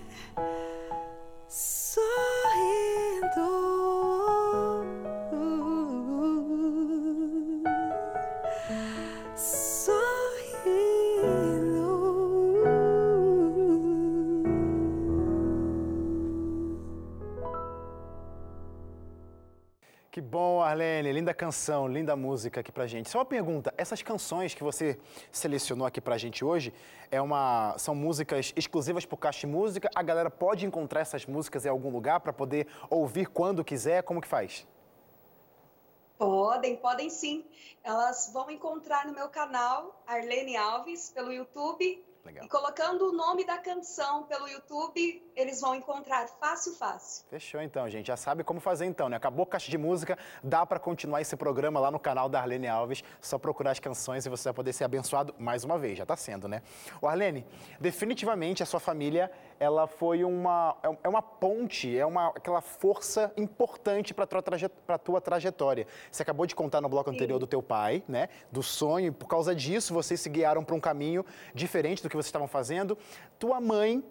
Só 1.48 2.27
canção, 21.38 21.88
linda 21.88 22.16
música 22.16 22.60
aqui 22.60 22.72
pra 22.72 22.86
gente. 22.86 23.10
Só 23.10 23.20
uma 23.20 23.26
pergunta: 23.26 23.74
essas 23.78 24.02
canções 24.02 24.54
que 24.54 24.64
você 24.64 25.00
selecionou 25.32 25.88
aqui 25.88 26.02
pra 26.02 26.18
gente 26.18 26.44
hoje 26.44 26.74
é 27.10 27.22
uma, 27.22 27.76
são 27.78 27.96
músicas 27.96 28.52
exclusivas 28.56 29.06
pro 29.06 29.16
Caixa 29.16 29.48
Música? 29.48 29.90
A 29.96 30.04
galera 30.04 30.30
pode 30.30 30.66
encontrar 30.66 31.02
essas 31.02 31.26
músicas 31.26 31.66
em 31.66 31.70
algum 31.70 31.90
lugar 31.90 32.20
para 32.20 32.34
poder 32.34 32.68
ouvir 32.90 33.28
quando 33.28 33.64
quiser? 33.64 34.04
Como 34.04 34.20
que 34.20 34.28
faz? 34.28 34.68
Podem, 36.18 36.76
podem 36.76 37.10
sim. 37.10 37.46
Elas 37.84 38.32
vão 38.34 38.50
encontrar 38.52 39.06
no 39.06 39.14
meu 39.14 39.30
canal, 39.30 40.02
Arlene 40.06 40.58
Alves, 40.58 41.12
pelo 41.12 41.32
YouTube 41.32 42.04
Legal. 42.28 42.44
E 42.44 42.50
colocando 42.50 43.10
o 43.10 43.14
nome 43.14 43.46
da 43.46 43.58
canção 43.58 44.24
pelo 44.24 44.50
YouTube, 44.50 45.24
eles 45.38 45.62
vão 45.62 45.76
encontrar 45.76 46.28
fácil, 46.28 46.74
fácil. 46.74 47.24
Fechou 47.30 47.62
então, 47.62 47.88
gente. 47.88 48.08
Já 48.08 48.18
sabe 48.18 48.44
como 48.44 48.60
fazer 48.60 48.86
então, 48.86 49.08
né? 49.08 49.18
Acabou 49.18 49.44
a 49.44 49.48
caixa 49.48 49.70
de 49.70 49.78
música, 49.78 50.18
dá 50.44 50.66
para 50.66 50.80
continuar 50.80 51.22
esse 51.22 51.36
programa 51.36 51.80
lá 51.80 51.92
no 51.92 52.00
canal 52.00 52.28
da 52.28 52.40
Arlene 52.42 52.68
Alves. 52.68 53.04
Só 53.22 53.38
procurar 53.38 53.72
as 53.72 53.80
canções 53.80 54.26
e 54.26 54.30
você 54.30 54.46
vai 54.46 54.54
poder 54.54 54.74
ser 54.74 54.84
abençoado 54.84 55.36
mais 55.38 55.64
uma 55.64 55.78
vez. 55.78 56.00
Já 56.00 56.04
está 56.04 56.18
sendo, 56.18 56.48
né? 56.48 56.64
O 57.00 57.08
Arlene, 57.08 57.46
definitivamente 57.80 58.64
a 58.64 58.66
sua 58.66 58.80
família, 58.80 59.32
ela 59.60 59.86
foi 59.86 60.24
uma 60.24 60.76
é, 60.82 60.98
é 61.04 61.10
uma 61.10 61.22
ponte, 61.22 61.96
é 61.96 62.06
uma 62.06 62.30
aquela 62.30 62.62
força 62.62 63.32
importante 63.38 64.16
para 64.16 64.26
tua, 64.26 64.42
tua 64.98 65.22
trajetória. 65.22 65.86
Você 66.12 66.24
acabou 66.24 66.48
de 66.48 66.56
contar 66.56 66.82
no 66.82 66.90
bloco 66.90 67.12
anterior 67.12 67.36
Sim. 67.36 67.42
do 67.42 67.48
teu 67.48 67.62
pai, 67.62 68.04
né? 68.08 68.28
Do 68.52 68.64
sonho. 68.64 69.08
E 69.08 69.12
por 69.12 69.28
causa 69.28 69.54
disso, 69.54 69.94
vocês 69.94 70.20
se 70.20 70.30
guiaram 70.30 70.64
para 70.64 70.74
um 70.74 70.80
caminho 70.80 71.24
diferente 71.54 72.02
do 72.02 72.10
que 72.10 72.16
vocês 72.16 72.26
estavam 72.26 72.48
fazendo. 72.48 72.98
Tua 73.38 73.62
mãe 73.62 74.04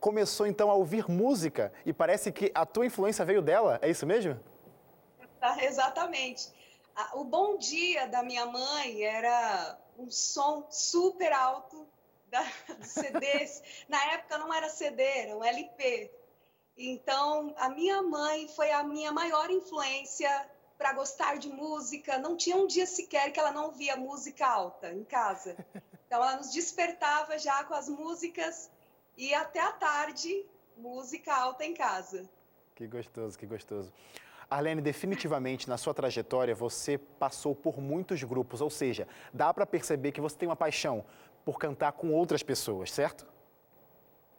começou 0.00 0.46
então 0.46 0.70
a 0.70 0.74
ouvir 0.74 1.08
música 1.10 1.72
e 1.84 1.92
parece 1.92 2.30
que 2.32 2.50
a 2.54 2.64
tua 2.64 2.86
influência 2.86 3.24
veio 3.24 3.42
dela, 3.42 3.78
é 3.82 3.90
isso 3.90 4.06
mesmo? 4.06 4.38
Tá, 5.40 5.62
exatamente. 5.64 6.48
O 7.14 7.24
bom 7.24 7.58
dia 7.58 8.06
da 8.06 8.22
minha 8.22 8.46
mãe 8.46 9.02
era 9.02 9.78
um 9.98 10.10
som 10.10 10.66
super 10.70 11.32
alto 11.32 11.86
da, 12.28 12.42
dos 12.78 12.88
CDs. 12.88 13.62
Na 13.88 14.02
época 14.12 14.38
não 14.38 14.52
era 14.52 14.68
CD, 14.68 15.02
era 15.02 15.36
um 15.36 15.44
LP. 15.44 16.10
Então, 16.76 17.54
a 17.56 17.68
minha 17.68 18.02
mãe 18.02 18.48
foi 18.48 18.70
a 18.70 18.82
minha 18.82 19.12
maior 19.12 19.50
influência 19.50 20.28
para 20.76 20.92
gostar 20.92 21.38
de 21.38 21.48
música. 21.48 22.18
Não 22.18 22.36
tinha 22.36 22.56
um 22.56 22.66
dia 22.66 22.86
sequer 22.86 23.32
que 23.32 23.40
ela 23.40 23.52
não 23.52 23.72
via 23.72 23.96
música 23.96 24.46
alta 24.46 24.92
em 24.92 25.04
casa. 25.04 25.56
Então 26.06 26.22
ela 26.22 26.36
nos 26.36 26.52
despertava 26.52 27.36
já 27.36 27.64
com 27.64 27.74
as 27.74 27.88
músicas 27.88 28.70
e 29.16 29.34
até 29.34 29.60
a 29.60 29.72
tarde, 29.72 30.44
música 30.76 31.34
alta 31.34 31.64
em 31.64 31.74
casa. 31.74 32.28
Que 32.74 32.86
gostoso, 32.86 33.38
que 33.38 33.46
gostoso. 33.46 33.92
Arlene, 34.48 34.80
definitivamente 34.80 35.68
na 35.68 35.76
sua 35.76 35.92
trajetória 35.92 36.54
você 36.54 36.98
passou 36.98 37.54
por 37.54 37.80
muitos 37.80 38.22
grupos, 38.22 38.60
ou 38.60 38.70
seja, 38.70 39.08
dá 39.32 39.52
para 39.52 39.66
perceber 39.66 40.12
que 40.12 40.20
você 40.20 40.36
tem 40.36 40.48
uma 40.48 40.54
paixão 40.54 41.04
por 41.44 41.58
cantar 41.58 41.92
com 41.92 42.12
outras 42.12 42.42
pessoas, 42.42 42.92
certo? 42.92 43.26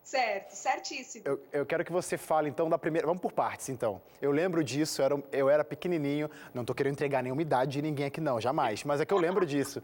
Certo, 0.04 0.52
certíssimo. 0.52 1.26
Eu, 1.28 1.44
eu, 1.52 1.66
quero 1.66 1.84
que 1.84 1.92
você 1.92 2.18
fale, 2.18 2.48
então, 2.48 2.70
da 2.70 2.78
primeira. 2.78 3.06
Vamos 3.06 3.22
por 3.22 3.34
partes, 3.34 3.68
então. 3.68 4.02
Eu 4.22 4.32
lembro 4.32 4.64
disso, 4.64 5.02
eu 5.02 5.06
era, 5.06 5.24
eu 5.34 5.50
era 5.50 5.66
pequenininho, 5.66 6.32
não 6.54 6.62
estou 6.62 6.74
querendo 6.74 6.94
entregar 6.94 7.22
nenhuma 7.22 7.42
idade 7.42 7.72
de 7.72 7.82
ninguém 7.82 8.06
aqui, 8.06 8.22
não, 8.22 8.40
jamais, 8.40 8.86
mas 8.86 9.02
é 9.02 9.06
que 9.06 9.14
eu 9.14 9.18
lembro 9.18 9.46
disso. 9.46 9.84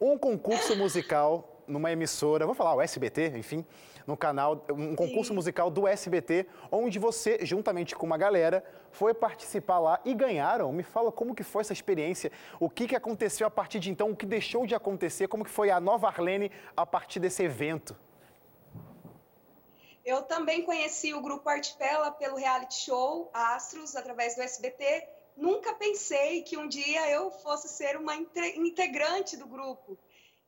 Um 0.00 0.16
concurso 0.16 0.74
musical 0.74 1.57
numa 1.68 1.92
emissora, 1.92 2.46
vou 2.46 2.54
falar 2.54 2.74
o 2.74 2.80
SBT, 2.80 3.32
enfim, 3.36 3.64
no 4.06 4.16
canal, 4.16 4.64
um 4.70 4.96
concurso 4.96 5.28
Sim. 5.28 5.34
musical 5.34 5.70
do 5.70 5.86
SBT, 5.86 6.46
onde 6.72 6.98
você, 6.98 7.38
juntamente 7.42 7.94
com 7.94 8.06
uma 8.06 8.16
galera, 8.16 8.64
foi 8.90 9.12
participar 9.12 9.78
lá 9.78 10.00
e 10.04 10.14
ganharam. 10.14 10.72
Me 10.72 10.82
fala 10.82 11.12
como 11.12 11.34
que 11.34 11.42
foi 11.42 11.60
essa 11.60 11.72
experiência, 11.72 12.32
o 12.58 12.70
que, 12.70 12.88
que 12.88 12.96
aconteceu 12.96 13.46
a 13.46 13.50
partir 13.50 13.78
de 13.78 13.90
então, 13.90 14.10
o 14.10 14.16
que 14.16 14.26
deixou 14.26 14.66
de 14.66 14.74
acontecer, 14.74 15.28
como 15.28 15.44
que 15.44 15.50
foi 15.50 15.70
a 15.70 15.78
nova 15.78 16.08
Arlene 16.08 16.50
a 16.76 16.86
partir 16.86 17.20
desse 17.20 17.42
evento. 17.42 17.94
Eu 20.04 20.22
também 20.22 20.62
conheci 20.62 21.12
o 21.12 21.20
grupo 21.20 21.46
Artipela 21.50 22.10
pelo 22.10 22.36
reality 22.36 22.76
show 22.76 23.30
Astros, 23.34 23.94
através 23.94 24.34
do 24.34 24.40
SBT. 24.40 25.06
Nunca 25.36 25.74
pensei 25.74 26.42
que 26.42 26.56
um 26.56 26.66
dia 26.66 27.10
eu 27.10 27.30
fosse 27.30 27.68
ser 27.68 27.94
uma 27.96 28.16
integrante 28.16 29.36
do 29.36 29.46
grupo. 29.46 29.98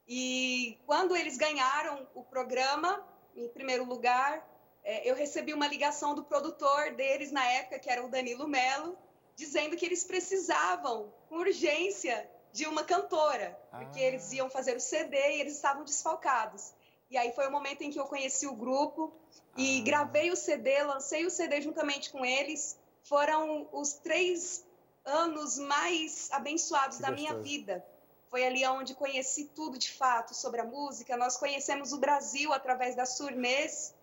E 0.07 0.79
quando 0.85 1.15
eles 1.15 1.37
ganharam 1.37 2.07
o 2.13 2.23
programa, 2.23 3.05
em 3.35 3.47
primeiro 3.49 3.85
lugar, 3.85 4.45
é, 4.83 5.09
eu 5.09 5.15
recebi 5.15 5.53
uma 5.53 5.67
ligação 5.67 6.15
do 6.15 6.23
produtor 6.23 6.91
deles 6.95 7.31
na 7.31 7.45
época, 7.45 7.79
que 7.79 7.89
era 7.89 8.03
o 8.03 8.09
Danilo 8.09 8.47
Melo, 8.47 8.97
dizendo 9.35 9.75
que 9.77 9.85
eles 9.85 10.03
precisavam, 10.03 11.13
com 11.29 11.37
urgência, 11.37 12.29
de 12.51 12.65
uma 12.67 12.83
cantora, 12.83 13.57
porque 13.71 13.99
ah. 13.99 14.03
eles 14.03 14.31
iam 14.33 14.49
fazer 14.49 14.75
o 14.75 14.79
CD 14.79 15.15
e 15.15 15.39
eles 15.39 15.53
estavam 15.53 15.83
desfalcados. 15.83 16.73
E 17.09 17.17
aí 17.17 17.31
foi 17.33 17.47
o 17.47 17.51
momento 17.51 17.81
em 17.81 17.91
que 17.91 17.99
eu 17.99 18.05
conheci 18.05 18.47
o 18.47 18.53
grupo 18.53 19.13
e 19.55 19.79
ah. 19.79 19.83
gravei 19.83 20.31
o 20.31 20.35
CD, 20.35 20.83
lancei 20.83 21.25
o 21.25 21.31
CD 21.31 21.61
juntamente 21.61 22.11
com 22.11 22.25
eles. 22.25 22.77
Foram 23.03 23.67
os 23.71 23.93
três 23.93 24.65
anos 25.03 25.57
mais 25.57 26.29
abençoados 26.31 26.97
que 26.97 27.03
da 27.03 27.11
gostoso. 27.11 27.33
minha 27.33 27.41
vida. 27.41 27.85
Foi 28.31 28.45
ali 28.45 28.65
onde 28.65 28.95
conheci 28.95 29.51
tudo 29.53 29.77
de 29.77 29.91
fato 29.91 30.33
sobre 30.33 30.61
a 30.61 30.63
música. 30.63 31.17
Nós 31.17 31.35
conhecemos 31.35 31.91
o 31.91 31.97
Brasil 31.97 32.53
através 32.53 32.95
das 32.95 33.17
turnês 33.17 33.93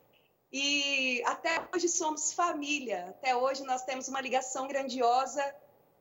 e 0.53 1.23
até 1.25 1.67
hoje 1.75 1.89
somos 1.89 2.35
família. 2.35 3.07
Até 3.09 3.35
hoje 3.35 3.65
nós 3.65 3.85
temos 3.85 4.07
uma 4.07 4.21
ligação 4.21 4.69
grandiosa. 4.69 5.43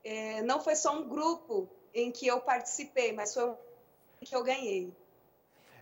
É, 0.04 0.42
não 0.42 0.60
foi 0.60 0.76
só 0.76 0.94
um 0.94 1.08
grupo 1.08 1.70
em 1.94 2.12
que 2.12 2.28
eu 2.28 2.42
participei, 2.42 3.14
mas 3.14 3.34
foi 3.34 3.46
um 3.50 3.56
que 4.20 4.36
eu 4.36 4.44
ganhei. 4.44 4.94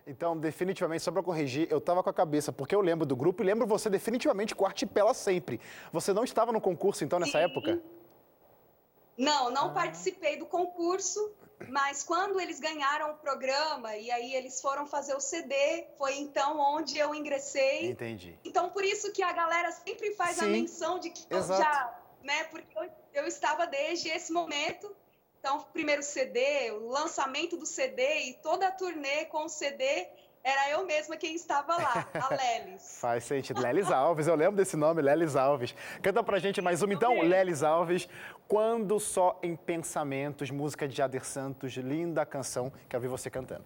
Então, 0.06 0.38
definitivamente, 0.38 1.02
só 1.02 1.10
para 1.10 1.24
corrigir, 1.24 1.66
eu 1.68 1.78
estava 1.78 2.00
com 2.00 2.10
a 2.10 2.14
cabeça, 2.14 2.52
porque 2.52 2.76
eu 2.76 2.80
lembro 2.80 3.04
do 3.04 3.16
grupo 3.16 3.42
e 3.42 3.46
lembro 3.46 3.66
você 3.66 3.90
definitivamente 3.90 4.54
com 4.54 4.64
Artipela 4.64 5.12
sempre. 5.12 5.60
Você 5.92 6.12
não 6.12 6.22
estava 6.22 6.52
no 6.52 6.60
concurso, 6.60 7.02
então, 7.02 7.18
nessa 7.18 7.38
Sim. 7.38 7.44
época? 7.44 7.82
Não, 9.18 9.50
não 9.50 9.66
ah. 9.66 9.72
participei 9.72 10.36
do 10.36 10.46
concurso, 10.46 11.32
mas 11.68 12.02
quando 12.02 12.40
eles 12.40 12.60
ganharam 12.60 13.12
o 13.12 13.14
programa 13.14 13.96
e 13.96 14.10
aí 14.10 14.34
eles 14.34 14.60
foram 14.60 14.86
fazer 14.86 15.14
o 15.14 15.20
CD, 15.20 15.86
foi 15.96 16.16
então 16.16 16.58
onde 16.58 16.98
eu 16.98 17.14
ingressei. 17.14 17.90
Entendi. 17.90 18.38
Então, 18.44 18.70
por 18.70 18.84
isso 18.84 19.12
que 19.12 19.22
a 19.22 19.32
galera 19.32 19.72
sempre 19.72 20.14
faz 20.14 20.36
Sim, 20.36 20.44
a 20.44 20.48
menção 20.48 20.98
de 20.98 21.10
que 21.10 21.26
eu 21.30 21.42
já, 21.42 21.98
né, 22.22 22.44
porque 22.44 22.78
eu, 22.78 22.90
eu 23.14 23.26
estava 23.26 23.66
desde 23.66 24.08
esse 24.08 24.32
momento 24.32 24.94
então, 25.46 25.60
primeiro 25.72 26.02
CD, 26.02 26.72
o 26.72 26.88
lançamento 26.88 27.56
do 27.56 27.64
CD 27.64 28.30
e 28.30 28.34
toda 28.34 28.66
a 28.66 28.72
turnê 28.72 29.26
com 29.26 29.44
o 29.44 29.48
CD, 29.48 30.08
era 30.46 30.70
eu 30.70 30.86
mesma 30.86 31.16
quem 31.16 31.34
estava 31.34 31.74
lá, 31.74 32.06
a 32.14 32.28
Lelis. 32.62 32.98
Faz 33.00 33.24
sentido. 33.24 33.60
Lelis 33.60 33.90
Alves, 33.90 34.28
eu 34.28 34.36
lembro 34.36 34.54
desse 34.54 34.76
nome, 34.76 35.02
Lelis 35.02 35.34
Alves. 35.34 35.74
Canta 36.00 36.22
pra 36.22 36.38
gente 36.38 36.62
mais 36.62 36.82
uma, 36.82 36.94
então, 36.94 37.20
Lelis 37.20 37.64
Alves. 37.64 38.08
Quando 38.46 39.00
só 39.00 39.40
em 39.42 39.56
pensamentos, 39.56 40.48
música 40.52 40.86
de 40.86 40.96
Jader 40.96 41.24
Santos, 41.24 41.72
linda 41.72 42.24
canção. 42.24 42.72
Quero 42.88 43.02
ver 43.02 43.08
você 43.08 43.28
cantando. 43.28 43.64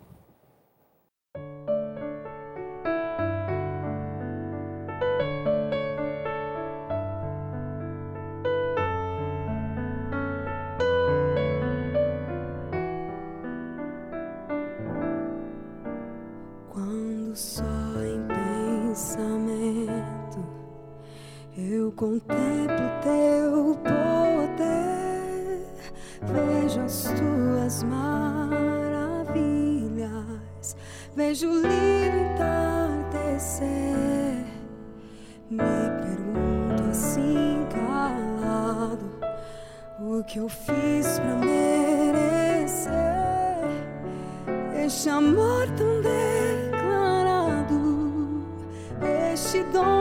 O 40.20 40.24
que 40.24 40.38
eu 40.38 40.48
fiz 40.50 41.18
pra 41.18 41.34
merecer 41.36 42.92
este 44.84 45.08
amor 45.08 45.66
tão 45.78 46.02
declarado. 46.02 47.72
este 49.32 49.62
dom 49.72 49.99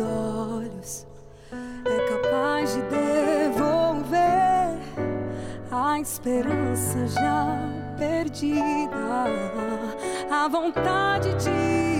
olhos 0.00 1.06
é 1.84 2.08
capaz 2.08 2.74
de 2.74 2.82
devolver 2.82 4.20
a 5.70 6.00
esperança 6.00 7.06
já 7.08 7.58
perdida, 7.98 8.60
a 10.30 10.48
vontade 10.48 11.34
de 11.34 11.99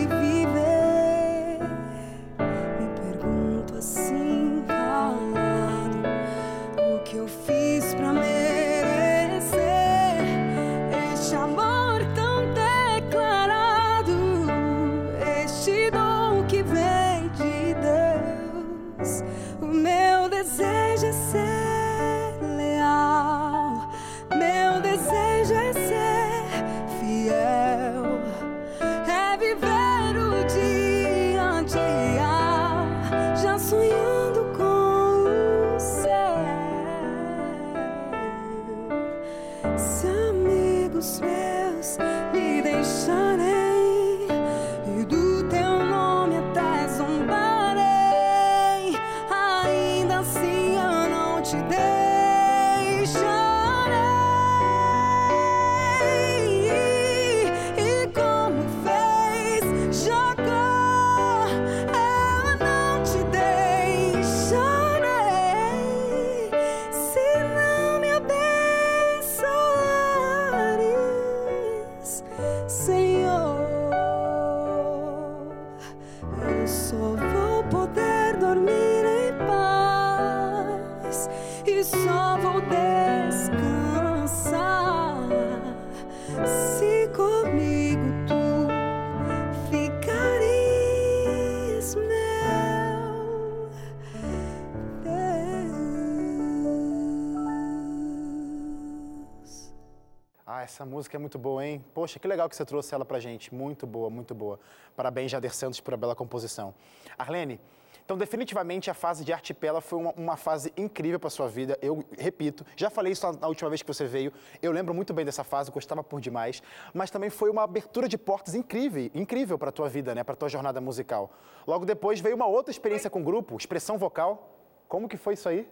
essa 100.81 100.87
música 100.87 101.15
é 101.15 101.21
muito 101.21 101.39
boa, 101.39 101.63
hein? 101.63 101.85
Poxa, 101.93 102.19
que 102.19 102.27
legal 102.27 102.49
que 102.49 102.57
você 102.57 102.65
trouxe 102.65 102.95
ela 102.95 103.05
pra 103.05 103.21
gente. 103.21 103.55
Muito 103.55 103.87
boa, 103.87 104.09
muito 104.09 104.35
boa. 104.35 104.59
Parabéns, 104.97 105.31
Jader 105.31 105.55
Santos, 105.55 105.79
por 105.79 105.93
a 105.93 105.97
bela 105.97 106.15
composição. 106.15 106.75
Arlene, 107.19 107.61
então 108.03 108.17
definitivamente 108.17 108.91
a 108.91 108.95
fase 108.95 109.23
de 109.23 109.31
Artipela 109.31 109.83
foi 109.83 109.99
uma, 109.99 110.13
uma 110.13 110.37
fase 110.39 110.73
incrível 110.79 111.21
para 111.21 111.29
sua 111.29 111.49
vida. 111.49 111.79
Eu 111.83 112.03
repito, 112.17 112.65
já 112.77 112.89
falei 112.89 113.13
isso 113.13 113.31
na, 113.31 113.47
última 113.47 113.69
vez 113.69 113.83
que 113.83 113.89
você 113.89 114.07
veio. 114.07 114.33
Eu 114.63 114.73
lembro 114.73 114.95
muito 114.95 115.13
bem 115.13 115.23
dessa 115.23 115.45
fase, 115.45 115.71
gostava 115.71 116.03
por 116.03 116.19
demais. 116.19 116.63
Mas 116.95 117.11
também 117.11 117.29
foi 117.29 117.51
uma 117.51 117.63
abertura 117.63 118.09
de 118.09 118.17
portas 118.17 118.55
incrível, 118.55 119.11
incrível 119.15 119.59
para 119.59 119.71
tua 119.71 119.87
vida, 119.87 120.15
né? 120.15 120.25
Para 120.25 120.35
tua 120.35 120.49
jornada 120.49 120.81
musical. 120.81 121.31
Logo 121.67 121.85
depois 121.85 122.21
veio 122.21 122.37
uma 122.37 122.47
outra 122.47 122.71
experiência 122.71 123.11
com 123.11 123.21
o 123.21 123.25
grupo, 123.25 123.55
expressão 123.59 123.99
vocal. 123.99 124.49
Como 124.89 125.11
que 125.11 125.19
foi 125.19 125.35
isso 125.35 125.47
aí? 125.47 125.69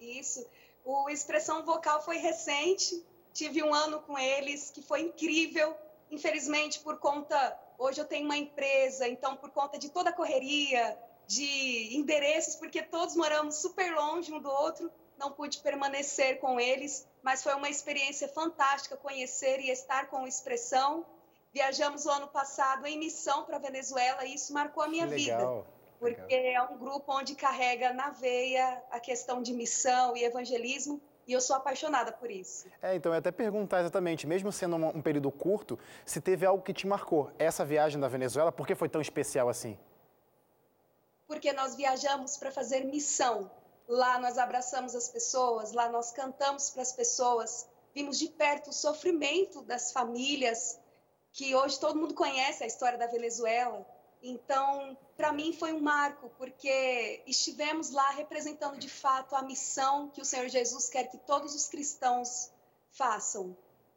Isso. 0.00 0.44
O 0.84 1.08
Expressão 1.08 1.64
Vocal 1.64 2.02
foi 2.02 2.18
recente. 2.18 3.02
Tive 3.34 3.62
um 3.62 3.74
ano 3.74 4.00
com 4.00 4.18
eles 4.18 4.70
que 4.70 4.80
foi 4.80 5.02
incrível. 5.02 5.76
Infelizmente, 6.10 6.80
por 6.80 6.98
conta. 6.98 7.60
Hoje 7.76 8.00
eu 8.00 8.04
tenho 8.06 8.24
uma 8.24 8.36
empresa, 8.36 9.06
então, 9.08 9.36
por 9.36 9.50
conta 9.50 9.76
de 9.76 9.90
toda 9.90 10.10
a 10.10 10.12
correria, 10.12 10.96
de 11.26 11.96
endereços, 11.96 12.54
porque 12.54 12.80
todos 12.82 13.16
moramos 13.16 13.56
super 13.56 13.92
longe 13.92 14.32
um 14.32 14.38
do 14.38 14.48
outro, 14.48 14.90
não 15.18 15.32
pude 15.32 15.58
permanecer 15.58 16.38
com 16.38 16.60
eles, 16.60 17.06
mas 17.22 17.42
foi 17.42 17.52
uma 17.54 17.68
experiência 17.68 18.28
fantástica 18.28 18.96
conhecer 18.96 19.58
e 19.60 19.70
estar 19.70 20.08
com 20.08 20.26
Expressão. 20.26 21.04
Viajamos 21.52 22.04
o 22.06 22.10
ano 22.10 22.28
passado 22.28 22.86
em 22.86 22.98
missão 22.98 23.44
para 23.44 23.58
Venezuela 23.58 24.24
e 24.24 24.34
isso 24.34 24.52
marcou 24.52 24.82
a 24.82 24.88
minha 24.88 25.06
Que 25.08 25.14
vida 25.14 25.36
legal. 25.36 25.66
porque 25.98 26.34
é 26.34 26.62
um 26.62 26.76
grupo 26.76 27.12
onde 27.12 27.34
carrega 27.34 27.92
na 27.92 28.10
veia 28.10 28.82
a 28.90 29.00
questão 29.00 29.42
de 29.42 29.52
missão 29.52 30.16
e 30.16 30.24
evangelismo, 30.24 31.00
e 31.26 31.32
eu 31.32 31.40
sou 31.40 31.56
apaixonada 31.56 32.12
por 32.12 32.30
isso. 32.30 32.66
É, 32.82 32.94
então 32.94 33.12
eu 33.12 33.18
até 33.18 33.30
perguntar 33.30 33.80
exatamente, 33.80 34.26
mesmo 34.26 34.52
sendo 34.52 34.76
um, 34.76 34.88
um 34.88 35.02
período 35.02 35.30
curto, 35.30 35.78
se 36.04 36.20
teve 36.20 36.44
algo 36.44 36.62
que 36.62 36.72
te 36.72 36.86
marcou. 36.86 37.30
Essa 37.38 37.64
viagem 37.64 38.00
da 38.00 38.08
Venezuela, 38.08 38.52
por 38.52 38.66
que 38.66 38.74
foi 38.74 38.88
tão 38.88 39.00
especial 39.00 39.48
assim? 39.48 39.78
Porque 41.26 41.52
nós 41.52 41.74
viajamos 41.74 42.36
para 42.36 42.50
fazer 42.50 42.84
missão. 42.84 43.50
Lá 43.88 44.18
nós 44.18 44.38
abraçamos 44.38 44.94
as 44.94 45.08
pessoas, 45.08 45.72
lá 45.72 45.88
nós 45.88 46.10
cantamos 46.10 46.70
para 46.70 46.82
as 46.82 46.92
pessoas, 46.92 47.68
vimos 47.94 48.18
de 48.18 48.28
perto 48.28 48.70
o 48.70 48.72
sofrimento 48.72 49.62
das 49.62 49.92
famílias, 49.92 50.80
que 51.32 51.54
hoje 51.54 51.78
todo 51.78 51.98
mundo 51.98 52.14
conhece 52.14 52.64
a 52.64 52.66
história 52.66 52.96
da 52.96 53.06
Venezuela. 53.06 53.86
Então, 54.26 54.96
para 55.18 55.30
mim 55.32 55.52
foi 55.52 55.74
um 55.74 55.80
marco, 55.80 56.30
porque 56.38 57.22
estivemos 57.26 57.90
lá 57.90 58.10
representando 58.12 58.78
de 58.78 58.88
fato 58.88 59.36
a 59.36 59.42
missão 59.42 60.08
que 60.08 60.22
o 60.22 60.24
Senhor 60.24 60.48
Jesus 60.48 60.88
quer 60.88 61.04
que 61.04 61.18
todos 61.18 61.54
os 61.54 61.68
cristãos 61.68 62.50
façam. 62.90 63.54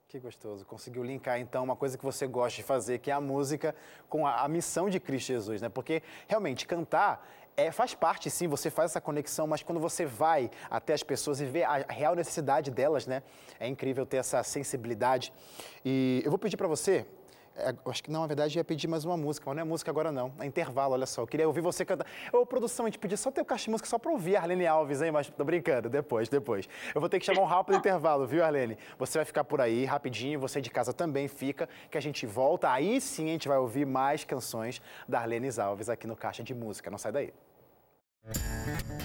Que 0.10 0.20
gostoso. 0.20 0.66
Conseguiu 0.66 1.02
linkar, 1.02 1.40
então, 1.40 1.64
uma 1.64 1.78
coisa 1.78 1.98
que 1.98 2.04
você 2.04 2.28
gosta 2.28 2.58
de 2.58 2.64
fazer, 2.64 3.00
que 3.00 3.10
é 3.10 3.14
a 3.14 3.22
música, 3.22 3.74
com 4.10 4.28
a, 4.28 4.42
a 4.44 4.48
missão 4.50 4.90
de 4.90 5.00
Cristo 5.00 5.28
Jesus, 5.28 5.62
né? 5.62 5.70
Porque, 5.70 6.04
realmente, 6.28 6.68
cantar 6.68 7.26
é, 7.56 7.72
faz 7.72 7.96
parte, 7.96 8.30
sim, 8.30 8.48
você 8.48 8.70
faz 8.70 8.92
essa 8.92 9.02
conexão, 9.02 9.48
mas 9.48 9.64
quando 9.64 9.80
você 9.80 10.06
vai 10.06 10.52
até 10.70 10.94
as 10.94 11.04
pessoas 11.04 11.42
e 11.42 11.46
vê 11.46 11.64
a 11.64 11.78
real 11.90 12.16
necessidade 12.16 12.70
delas, 12.70 13.08
né? 13.08 13.24
É 13.60 13.68
incrível 13.68 14.06
ter 14.06 14.18
essa 14.18 14.44
sensibilidade. 14.44 15.34
E 15.84 16.22
eu 16.24 16.30
vou 16.30 16.38
pedir 16.38 16.58
para 16.58 16.68
você, 16.68 17.06
acho 17.86 18.04
que 18.04 18.12
não, 18.12 18.22
na 18.22 18.28
verdade, 18.28 18.58
ia 18.58 18.64
pedir 18.64 18.88
mais 18.88 19.06
uma 19.06 19.18
música, 19.18 19.46
mas 19.48 19.56
não 19.56 19.62
é 19.62 19.66
música 19.66 19.92
agora 19.92 20.12
não, 20.12 20.32
é 20.40 20.46
intervalo, 20.46 20.94
olha 20.94 21.06
só. 21.06 21.22
Eu 21.22 21.28
queria 21.28 21.48
ouvir 21.48 21.62
você 21.62 21.84
cantar. 21.84 22.06
Ô, 22.32 22.46
produção, 22.46 22.86
a 22.86 22.90
gente 22.90 23.00
pediu 23.00 23.18
só 23.18 23.32
ter 23.32 23.42
o 23.42 23.46
caixa 23.46 23.66
de 23.66 23.72
música 23.72 23.90
só 23.90 23.98
pra 23.98 24.12
ouvir 24.12 24.36
Arlene 24.36 24.68
Alves, 24.68 25.02
hein? 25.02 25.12
Mas 25.12 25.30
tô 25.30 25.44
brincando, 25.44 25.90
depois, 25.90 26.30
depois. 26.30 26.68
Eu 26.94 27.02
vou 27.02 27.10
ter 27.10 27.20
que 27.20 27.26
chamar 27.26 27.42
um 27.42 27.46
rápido 27.46 27.78
intervalo, 27.78 28.26
viu, 28.28 28.44
Arlene? 28.44 28.78
Você 28.98 29.18
vai 29.18 29.26
ficar 29.26 29.44
por 29.44 29.62
aí 29.62 29.86
rapidinho, 29.86 30.40
você 30.40 30.62
de 30.62 30.70
casa 30.70 30.94
também 30.94 31.28
fica, 31.28 31.68
que 31.90 31.98
a 31.98 32.02
gente 32.02 32.26
volta. 32.26 32.72
Aí 32.72 33.00
sim 33.02 33.26
a 33.26 33.32
gente 33.32 33.48
vai 33.48 33.58
ouvir 33.58 33.86
mais 33.86 34.24
canções 34.24 34.82
da 35.08 35.20
Arlene 35.20 35.48
Alves 35.60 35.90
aqui 35.90 36.08
no 36.08 36.16
Caixa 36.16 36.44
de 36.44 36.54
Música. 36.54 36.90
Não 36.90 36.98
sai 36.98 37.12
daí. 37.12 37.34
Música 38.26 38.97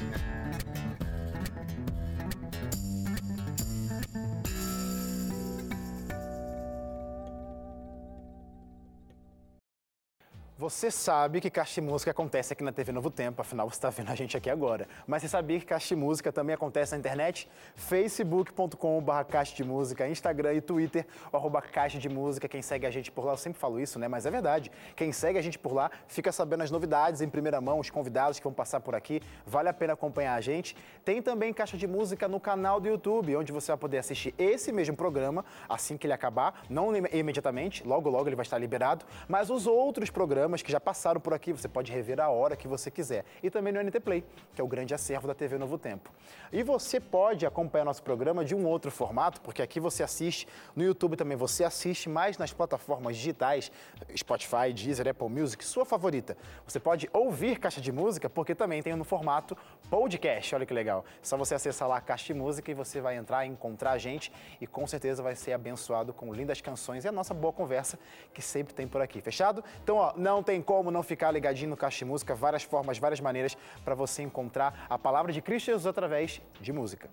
Você 10.63 10.93
sabe 10.93 11.41
que 11.41 11.51
Caixa 11.51 11.83
Música 11.83 12.13
acontece 12.13 12.53
aqui 12.53 12.63
na 12.63 12.71
TV 12.71 12.93
Novo 12.93 13.11
Tempo, 13.11 13.43
afinal 13.43 13.69
você 13.69 13.75
está 13.75 13.91
vendo 13.91 14.13
a 14.13 14.15
gente 14.15 14.37
aqui 14.37 14.49
agora. 14.49 14.87
Mas 15.09 15.23
você 15.23 15.29
sabia 15.29 15.59
que 15.59 15.67
Caixa 15.67 15.97
Música 15.97 16.31
também 16.31 16.55
acontece 16.55 16.93
na 16.93 16.99
internet? 16.99 17.49
facebook.com.br 17.75 19.25
Caixa 19.29 19.57
de 19.57 19.65
Música, 19.65 20.09
Instagram 20.09 20.55
e 20.55 20.61
Twitter, 20.61 21.05
arroba 21.33 21.61
Caixa 21.61 21.99
de 21.99 22.09
Música. 22.09 22.47
Quem 22.47 22.63
segue 22.63 22.87
a 22.87 22.93
gente 22.93 23.11
por 23.11 23.25
lá, 23.25 23.33
eu 23.33 23.37
sempre 23.37 23.59
falo 23.59 23.81
isso, 23.81 23.99
né? 23.99 24.07
Mas 24.07 24.25
é 24.25 24.31
verdade. 24.31 24.71
Quem 24.95 25.11
segue 25.11 25.37
a 25.37 25.43
gente 25.43 25.59
por 25.59 25.73
lá 25.73 25.91
fica 26.07 26.31
sabendo 26.31 26.63
as 26.63 26.71
novidades 26.71 27.21
em 27.23 27.29
primeira 27.29 27.61
mão, 27.61 27.81
os 27.81 27.91
convidados 27.91 28.39
que 28.39 28.45
vão 28.45 28.53
passar 28.53 28.79
por 28.79 28.95
aqui. 28.95 29.21
Vale 29.45 29.69
a 29.69 29.73
pena 29.73 29.95
acompanhar 29.95 30.35
a 30.35 30.41
gente. 30.41 30.77
Tem 31.05 31.21
também 31.21 31.53
Caixa 31.53 31.77
de 31.77 31.89
Música 31.89 32.29
no 32.29 32.39
canal 32.39 32.79
do 32.79 32.87
YouTube, 32.87 33.35
onde 33.35 33.51
você 33.51 33.73
vai 33.73 33.79
poder 33.79 33.99
assistir 33.99 34.33
esse 34.39 34.71
mesmo 34.71 34.95
programa 34.95 35.45
assim 35.69 35.97
que 35.97 36.07
ele 36.07 36.15
acabar, 36.15 36.63
não 36.71 36.95
imediatamente, 36.95 37.85
logo 37.85 38.09
logo 38.09 38.29
ele 38.29 38.37
vai 38.37 38.45
estar 38.45 38.59
liberado, 38.59 39.05
mas 39.27 39.51
os 39.51 39.67
outros 39.67 40.09
programas 40.09 40.52
programas 40.53 40.63
que 40.63 40.71
já 40.71 40.81
passaram 40.81 41.21
por 41.21 41.33
aqui, 41.33 41.53
você 41.53 41.69
pode 41.69 41.91
rever 41.91 42.21
a 42.21 42.29
hora 42.29 42.57
que 42.57 42.69
você 42.69 42.91
quiser. 42.91 43.25
E 43.43 43.49
também 43.49 43.73
no 43.73 43.83
NT 43.83 44.01
Play, 44.01 44.25
que 44.55 44.61
é 44.61 44.65
o 44.65 44.67
grande 44.67 44.95
acervo 44.95 45.27
da 45.27 45.35
TV 45.35 45.57
Novo 45.57 45.79
Tempo. 45.79 46.11
E 46.53 46.63
você 46.63 47.01
pode 47.01 47.47
acompanhar 47.47 47.85
nosso 47.85 48.03
programa 48.03 48.45
de 48.45 48.55
um 48.55 48.67
outro 48.67 48.91
formato, 48.91 49.41
porque 49.41 49.63
aqui 49.63 49.81
você 49.81 50.03
assiste, 50.03 50.47
no 50.77 50.85
YouTube 50.85 51.17
também 51.17 51.37
você 51.37 51.65
assiste, 51.65 52.09
mas 52.09 52.37
nas 52.37 52.53
plataformas 52.53 53.17
digitais, 53.17 53.73
Spotify, 54.17 54.73
Deezer, 54.75 55.09
Apple 55.09 55.29
Music, 55.29 55.65
sua 55.65 55.85
favorita. 55.87 56.37
Você 56.67 56.79
pode 56.79 57.09
ouvir 57.13 57.59
Caixa 57.59 57.81
de 57.81 57.91
Música, 57.91 58.29
porque 58.29 58.55
também 58.55 58.83
tem 58.83 58.95
no 58.95 59.05
formato 59.05 59.57
podcast, 59.89 60.55
olha 60.55 60.67
que 60.67 60.75
legal. 60.75 61.05
Só 61.23 61.37
você 61.37 61.55
acessar 61.55 61.89
lá 61.89 61.97
a 61.97 62.01
Caixa 62.01 62.27
de 62.27 62.35
Música 62.35 62.71
e 62.71 62.75
você 62.75 63.01
vai 63.01 63.17
entrar 63.17 63.47
encontrar 63.47 63.93
a 63.93 63.99
gente 63.99 64.33
e 64.61 64.67
com 64.67 64.87
certeza 64.87 65.23
vai 65.23 65.35
ser 65.35 65.53
abençoado 65.53 66.13
com 66.13 66.33
lindas 66.33 66.61
canções 66.61 67.05
e 67.05 67.09
a 67.09 67.13
nossa 67.13 67.33
boa 67.33 67.53
conversa 67.53 67.99
que 68.35 68.43
sempre 68.43 68.75
tem 68.75 68.87
por 68.87 69.01
aqui. 69.01 69.21
Fechado? 69.21 69.65
Então, 69.83 69.97
ó, 69.97 70.13
não 70.17 70.42
não 70.43 70.45
tem 70.45 70.61
como 70.61 70.91
não 70.91 71.05
ficar 71.05 71.31
ligadinho 71.31 71.71
no 71.71 71.77
Caixa 71.77 72.05
Música, 72.05 72.35
várias 72.35 72.65
formas, 72.65 72.99
várias 72.99 73.21
maneiras 73.21 73.57
para 73.85 73.95
você 73.95 74.23
encontrar 74.23 74.87
a 74.91 74.99
palavra 74.99 75.33
de 75.33 75.41
Cristo 75.41 75.67
Jesus 75.67 75.87
através 75.87 76.43
de 76.61 76.73
música. 76.73 77.09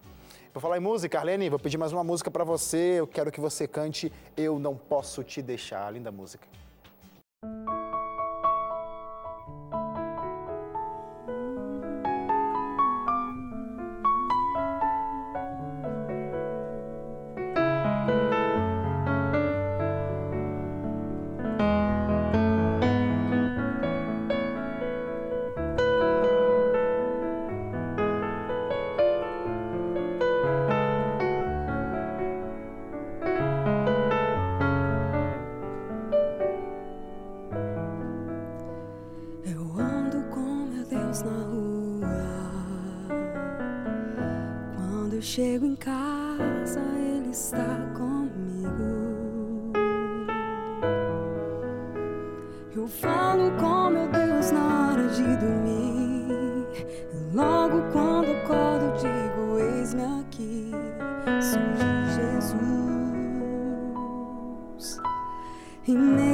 Por 0.51 0.59
falar 0.59 0.77
em 0.77 0.79
música, 0.79 1.19
Arlene, 1.19 1.47
vou 1.47 1.59
pedir 1.59 1.77
mais 1.77 1.93
uma 1.93 2.03
música 2.03 2.31
para 2.31 2.43
você. 2.43 2.95
Eu 2.99 3.05
quero 3.05 3.31
que 3.31 3.39
você 3.39 3.67
cante 3.67 4.11
Eu 4.35 4.57
Não 4.57 4.75
Posso 4.75 5.23
Te 5.23 5.43
Deixar. 5.43 5.93
Linda 5.93 6.11
música. 6.11 6.47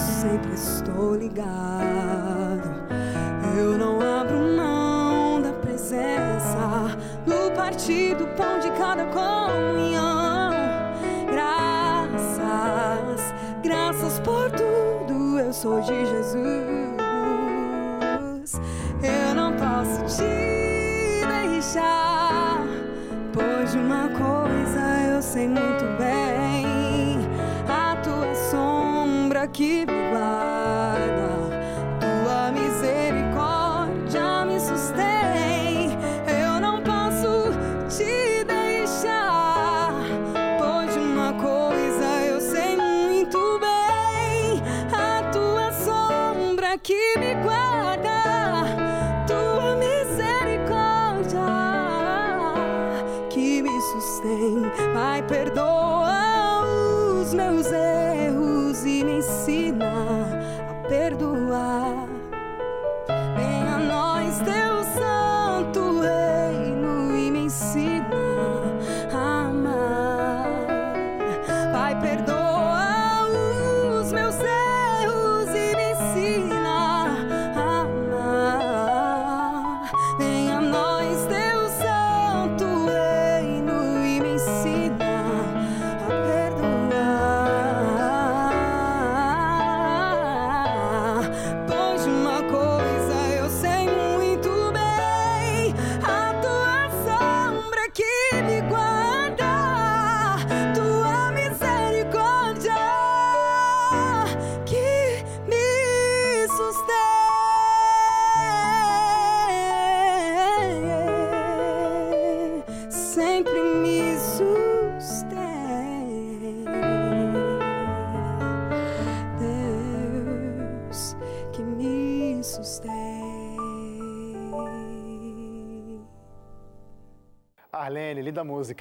sempre 0.00 0.54
estou 0.54 1.14
ligado. 1.14 1.79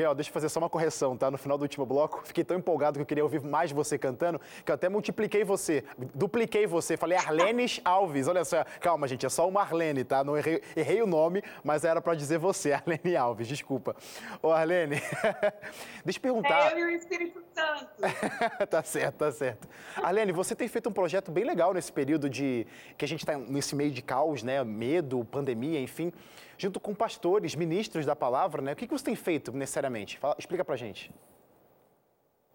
Ó, 0.06 0.14
deixa 0.14 0.30
eu 0.30 0.34
fazer 0.34 0.50
só 0.50 0.60
uma 0.60 0.70
correção, 0.70 1.18
tá? 1.18 1.30
No 1.30 1.38
final 1.38 1.58
do 1.58 1.62
último 1.62 1.86
bloco, 1.86 2.22
fiquei 2.26 2.44
tão 2.44 2.58
empolgado 2.58 2.98
que 2.98 3.02
eu 3.02 3.06
queria 3.06 3.24
ouvir 3.24 3.42
mais 3.42 3.72
você 3.72 3.98
cantando, 3.98 4.40
que 4.64 4.72
eu 4.72 4.76
até 4.76 4.90
multipliquei 4.90 5.44
você, 5.44 5.84
dupliquei 6.14 6.66
você. 6.68 6.98
Falei 6.98 7.18
Arlenes 7.18 7.82
Alves. 7.84 8.28
Olha 8.28 8.44
só, 8.46 8.64
calma, 8.80 9.08
gente, 9.08 9.26
é 9.26 9.30
só 9.30 9.48
uma 9.48 9.62
Arlene, 9.62 10.04
tá? 10.04 10.24
Não 10.24 10.38
errei, 10.38 10.62
errei 10.76 11.02
o 11.02 11.08
nome, 11.08 11.44
mas 11.64 11.84
era 11.84 12.02
pra 12.02 12.16
dizer 12.16 12.38
você, 12.38 12.72
Arlene 12.74 13.16
Alves, 13.16 13.48
desculpa. 13.48 13.96
Ô, 14.42 14.52
Arlene, 14.52 14.96
deixa 16.06 16.18
eu 16.18 16.22
perguntar. 16.22 16.72
É 16.72 16.82
eu 16.82 16.90
e 16.90 16.94
o 16.94 16.96
Espírito 16.96 17.42
Santo. 17.54 17.88
tá 18.70 18.84
certo, 18.84 19.16
tá 19.16 19.32
certo. 19.32 19.68
Arlene, 19.98 20.32
você 20.32 20.56
tem 20.56 20.68
feito 20.68 20.90
um 20.90 20.94
projeto 20.94 21.32
bem 21.32 21.44
legal 21.44 21.74
nesse 21.74 21.92
período 21.92 22.30
de 22.30 22.66
que 22.98 23.06
a 23.06 23.08
gente 23.08 23.22
está 23.22 23.38
nesse 23.38 23.76
meio 23.76 23.92
de 23.92 24.02
caos, 24.02 24.44
né? 24.44 24.64
Medo, 24.64 25.26
pandemia, 25.26 25.80
enfim, 25.80 26.12
junto 26.60 26.78
com 26.78 26.94
pastores, 26.94 27.56
ministros 27.56 28.06
da 28.06 28.16
palavra, 28.16 28.62
né? 28.62 28.74
O 28.74 28.76
que, 28.76 28.86
que 28.86 28.92
você 28.92 29.06
tem 29.06 29.16
feito 29.16 29.52
necessariamente? 29.54 30.20
Fala, 30.20 30.36
explica 30.38 30.66
pra 30.66 30.76
gente. 30.76 31.10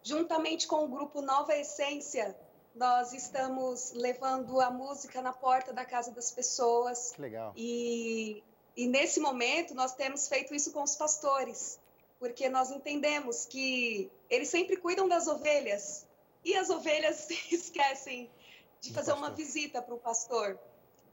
Juntamente 0.03 0.69
com 0.69 0.85
o 0.85 0.89
grupo 0.89 1.23
Nova 1.23 1.57
Essência, 1.57 2.37
nós 2.75 3.15
estamos 3.15 3.93
levando 3.95 4.61
a 4.61 4.71
música 4.71 5.23
na 5.23 5.33
porta 5.33 5.73
da 5.73 5.87
casa 5.87 6.13
das 6.13 6.31
pessoas. 6.31 7.13
Que 7.13 7.23
legal. 7.23 7.55
E, 7.57 8.43
e 8.77 8.87
nesse 8.87 9.19
momento 9.21 9.75
nós 9.75 9.95
temos 9.95 10.29
feito 10.29 10.55
isso 10.55 10.71
com 10.71 10.83
os 10.83 10.95
pastores, 10.95 11.81
porque 12.19 12.47
nós 12.51 12.71
entendemos 12.71 13.47
que 13.47 14.11
eles 14.29 14.51
sempre 14.51 14.77
cuidam 14.77 15.09
das 15.09 15.27
ovelhas 15.27 16.07
e 16.45 16.55
as 16.55 16.69
ovelhas 16.69 17.27
esquecem 17.51 18.29
de 18.83 18.93
fazer 18.93 19.15
uma 19.15 19.31
visita 19.31 19.81
para 19.81 19.95
o 19.95 19.99
pastor. 19.99 20.59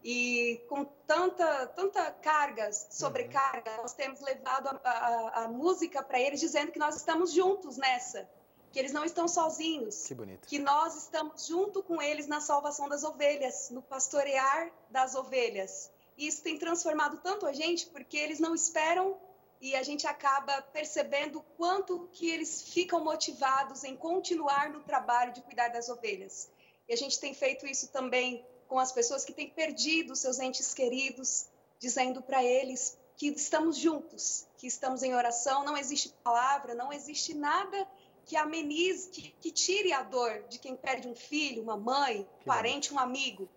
E 0.04 0.64
com 0.68 0.84
tanta, 0.84 1.68
tanta 1.68 2.12
carga, 2.12 2.72
sobrecarga, 2.74 3.78
nós 3.78 3.94
temos 3.94 4.20
levado 4.22 4.68
a, 4.84 4.90
a- 4.90 5.44
a 5.44 5.48
música 5.48 6.02
para 6.02 6.20
eles, 6.20 6.40
dizendo 6.40 6.72
que 6.72 6.80
nós 6.80 6.96
estamos 6.96 7.32
juntos 7.32 7.78
nessa, 7.78 8.28
que 8.72 8.80
eles 8.80 8.92
não 8.94 9.04
estão 9.06 9.28
sozinhos 9.28 10.08
Que 10.08 10.16
bonito. 10.16 10.48
que 10.48 10.58
nós 10.58 10.96
estamos 10.96 11.46
junto 11.46 11.84
com 11.84 12.02
eles 12.02 12.26
na 12.26 12.40
salvação 12.42 12.90
das 12.90 13.04
ovelhas, 13.04 13.70
no 13.70 13.82
pastorear 13.82 14.72
das 14.90 15.14
ovelhas. 15.14 15.92
E 16.18 16.26
isso 16.28 16.42
tem 16.42 16.58
transformado 16.58 17.18
tanto 17.22 17.46
a 17.46 17.54
gente, 17.54 17.86
porque 17.88 18.18
eles 18.18 18.40
não 18.40 18.56
esperam 18.56 19.18
e 19.60 19.76
a 19.76 19.84
gente 19.84 20.08
acaba 20.08 20.62
percebendo 20.74 21.40
o 21.40 21.44
quanto 21.58 22.10
que 22.12 22.28
eles 22.28 22.64
ficam 22.64 23.04
motivados 23.04 23.84
em 23.84 23.96
continuar 23.96 24.70
no 24.72 24.82
trabalho 24.82 25.32
de 25.34 25.42
cuidar 25.42 25.68
das 25.70 25.88
ovelhas. 25.90 26.50
E 26.90 26.94
a 26.94 26.98
gente 26.98 27.20
tem 27.20 27.34
feito 27.36 27.68
isso 27.68 27.88
também 27.90 28.44
com 28.72 28.80
as 28.80 28.94
pessoas 28.94 29.26
que 29.26 29.34
têm 29.34 29.50
perdido 29.50 30.16
seus 30.16 30.40
entes 30.40 30.74
queridos, 30.74 31.48
dizendo 31.78 32.22
para 32.22 32.42
eles 32.42 32.98
que 33.18 33.28
estamos 33.28 33.76
juntos, 33.76 34.48
que 34.58 34.66
estamos 34.66 35.04
em 35.04 35.14
oração, 35.14 35.66
não 35.66 35.76
existe 35.76 36.08
palavra, 36.24 36.74
não 36.74 36.94
existe 36.94 37.34
nada 37.34 37.86
que 38.26 38.38
amenize, 38.38 39.10
que, 39.10 39.24
que 39.42 39.52
tire 39.52 39.92
a 39.92 40.04
dor 40.04 40.46
de 40.48 40.58
quem 40.58 40.74
perde 40.74 41.06
um 41.06 41.14
filho, 41.14 41.62
uma 41.62 41.76
mãe, 41.76 42.26
Que 42.40 42.46
parente, 42.46 42.94
um 42.94 42.98
amigo. 42.98 43.50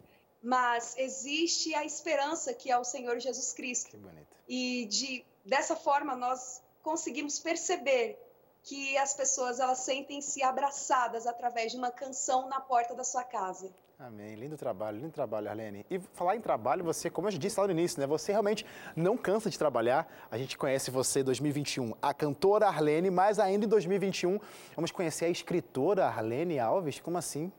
Mas 0.42 0.96
existe 0.98 1.72
a 1.76 1.84
esperança 1.84 2.52
que 2.52 2.68
é 2.68 2.76
o 2.76 2.82
Senhor 2.82 3.20
Jesus 3.20 3.52
Cristo. 3.52 3.90
Que 3.92 3.96
bonito. 3.96 4.36
E 4.48 4.86
de, 4.86 5.24
dessa 5.44 5.76
forma 5.76 6.16
nós 6.16 6.60
conseguimos 6.82 7.38
perceber 7.38 8.18
que 8.64 8.98
as 8.98 9.14
pessoas 9.14 9.60
elas 9.60 9.78
sentem-se 9.78 10.42
abraçadas 10.42 11.24
através 11.24 11.70
de 11.70 11.78
uma 11.78 11.92
canção 11.92 12.48
na 12.48 12.60
porta 12.60 12.96
da 12.96 13.04
sua 13.04 13.22
casa. 13.22 13.72
Amém. 14.07 14.34
Lindo 14.34 14.55
trabalho, 14.59 14.98
lindo 14.98 15.12
trabalho, 15.12 15.48
Arlene. 15.48 15.86
E 15.88 15.98
falar 15.98 16.36
em 16.36 16.40
trabalho, 16.40 16.84
você, 16.84 17.09
como 17.09 17.26
eu 17.26 17.32
já 17.32 17.38
disse 17.38 17.59
lá 17.59 17.66
no 17.66 17.72
início, 17.72 17.98
né? 17.98 18.07
Você 18.07 18.32
realmente 18.32 18.66
não 18.94 19.16
cansa 19.16 19.48
de 19.48 19.59
trabalhar. 19.59 20.07
A 20.30 20.36
gente 20.36 20.59
conhece 20.59 20.90
você 20.90 21.20
em 21.20 21.24
2021, 21.24 21.94
a 22.02 22.12
cantora 22.12 22.66
Arlene, 22.66 23.11
mas 23.11 23.38
ainda 23.38 23.64
em 23.64 23.68
2021 23.68 24.38
vamos 24.76 24.90
conhecer 24.90 25.24
a 25.24 25.30
escritora 25.30 26.05
Arlene 26.05 26.59
Alves. 26.59 27.00
Como 27.00 27.16
assim? 27.16 27.50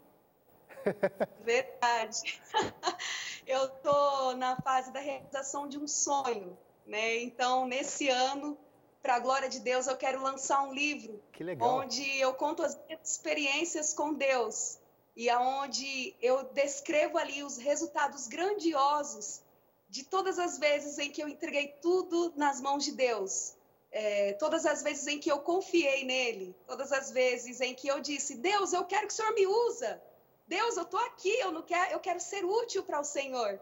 Verdade. 1.43 2.39
Eu 3.47 3.67
tô 3.67 4.33
na 4.33 4.55
fase 4.57 4.93
da 4.93 4.99
realização 4.99 5.67
de 5.67 5.79
um 5.79 5.87
sonho, 5.87 6.55
né? 6.85 7.23
Então, 7.23 7.67
nesse 7.67 8.07
ano, 8.07 8.55
para 9.01 9.15
a 9.15 9.19
glória 9.19 9.49
de 9.49 9.59
Deus, 9.59 9.87
eu 9.87 9.95
quero 9.95 10.21
lançar 10.21 10.63
um 10.63 10.73
livro 10.73 11.21
onde 11.61 12.19
eu 12.19 12.33
conto 12.33 12.63
as 12.63 12.75
minhas 12.85 13.07
experiências 13.07 13.93
com 13.93 14.13
Deus 14.13 14.79
e 15.15 15.29
aonde 15.29 16.15
eu 16.21 16.43
descrevo 16.53 17.17
ali 17.17 17.43
os 17.43 17.57
resultados 17.57 18.27
grandiosos 18.27 19.41
de 19.87 20.03
todas 20.03 20.37
as 20.37 20.57
vezes 20.57 20.97
em 20.97 21.09
que 21.09 21.23
eu 21.23 21.27
entreguei 21.27 21.67
tudo 21.81 22.33
nas 22.35 22.59
mãos 22.59 22.83
de 22.83 22.91
Deus. 22.91 23.55
É, 23.91 24.33
todas 24.33 24.65
as 24.65 24.83
vezes 24.83 25.07
em 25.07 25.19
que 25.19 25.31
eu 25.31 25.39
confiei 25.39 26.03
nele, 26.03 26.53
todas 26.67 26.91
as 26.91 27.11
vezes 27.11 27.61
em 27.61 27.73
que 27.73 27.87
eu 27.87 28.01
disse, 28.01 28.35
Deus, 28.35 28.73
eu 28.73 28.83
quero 28.83 29.07
que 29.07 29.13
o 29.13 29.15
Senhor 29.15 29.33
me 29.33 29.47
usa. 29.47 30.01
Deus, 30.47 30.75
eu 30.75 30.83
estou 30.83 30.99
aqui, 30.99 31.33
eu 31.39 31.51
não 31.51 31.61
quero, 31.61 31.93
eu 31.93 31.99
quero 31.99 32.19
ser 32.19 32.43
útil 32.43 32.83
para 32.83 32.99
o 32.99 33.05
Senhor. 33.05 33.59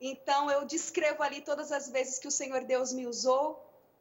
Então 0.00 0.50
eu 0.50 0.64
descrevo 0.64 1.22
ali 1.22 1.40
todas 1.40 1.72
as 1.72 1.88
vezes 1.88 2.18
que 2.18 2.28
o 2.28 2.30
Senhor 2.30 2.64
Deus 2.64 2.92
me 2.92 3.06
usou 3.06 3.60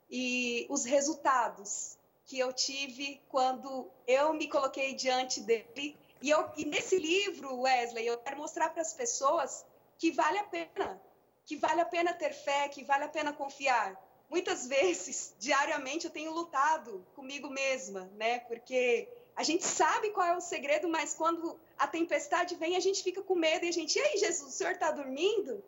e 0.09 0.67
os 0.69 0.85
resultados 0.85 1.97
que 2.25 2.37
eu 2.39 2.53
tive 2.53 3.19
quando 3.29 3.89
eu 4.07 4.33
me 4.33 4.47
coloquei 4.47 4.93
diante 4.93 5.41
dele. 5.41 5.97
E, 6.21 6.29
eu, 6.29 6.49
e 6.55 6.65
nesse 6.65 6.97
livro, 6.97 7.61
Wesley, 7.61 8.05
eu 8.05 8.17
quero 8.17 8.37
mostrar 8.37 8.69
para 8.69 8.81
as 8.81 8.93
pessoas 8.93 9.65
que 9.97 10.11
vale 10.11 10.37
a 10.37 10.43
pena, 10.43 11.01
que 11.45 11.55
vale 11.55 11.81
a 11.81 11.85
pena 11.85 12.13
ter 12.13 12.33
fé, 12.33 12.69
que 12.69 12.83
vale 12.83 13.05
a 13.05 13.09
pena 13.09 13.33
confiar. 13.33 13.99
Muitas 14.29 14.67
vezes, 14.67 15.35
diariamente, 15.39 16.05
eu 16.05 16.11
tenho 16.11 16.31
lutado 16.31 17.05
comigo 17.15 17.49
mesma, 17.49 18.09
né? 18.15 18.39
Porque 18.41 19.09
a 19.35 19.43
gente 19.43 19.65
sabe 19.65 20.11
qual 20.11 20.27
é 20.27 20.37
o 20.37 20.41
segredo, 20.41 20.87
mas 20.87 21.13
quando 21.13 21.59
a 21.77 21.87
tempestade 21.87 22.55
vem, 22.55 22.75
a 22.75 22.79
gente 22.79 23.01
fica 23.01 23.23
com 23.23 23.33
medo 23.33 23.65
e 23.65 23.69
a 23.69 23.71
gente, 23.71 23.97
e 23.97 24.01
aí, 24.01 24.17
Jesus, 24.17 24.53
o 24.53 24.57
senhor 24.57 24.73
está 24.73 24.91
dormindo? 24.91 25.63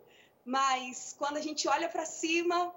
Mas 0.46 1.16
quando 1.18 1.38
a 1.38 1.42
gente 1.42 1.68
olha 1.68 1.90
para 1.90 2.06
cima, 2.06 2.74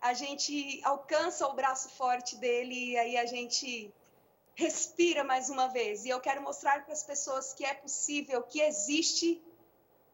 a 0.00 0.14
gente 0.14 0.80
alcança 0.82 1.46
o 1.46 1.54
braço 1.54 1.88
forte 1.90 2.36
dele 2.36 2.92
e 2.92 2.98
aí 2.98 3.16
a 3.16 3.26
gente 3.26 3.94
respira 4.54 5.24
mais 5.24 5.48
uma 5.50 5.68
vez. 5.68 6.04
E 6.04 6.08
eu 6.08 6.20
quero 6.20 6.42
mostrar 6.42 6.84
para 6.84 6.92
as 6.92 7.02
pessoas 7.02 7.52
que 7.52 7.64
é 7.64 7.74
possível, 7.74 8.42
que 8.42 8.60
existe 8.60 9.42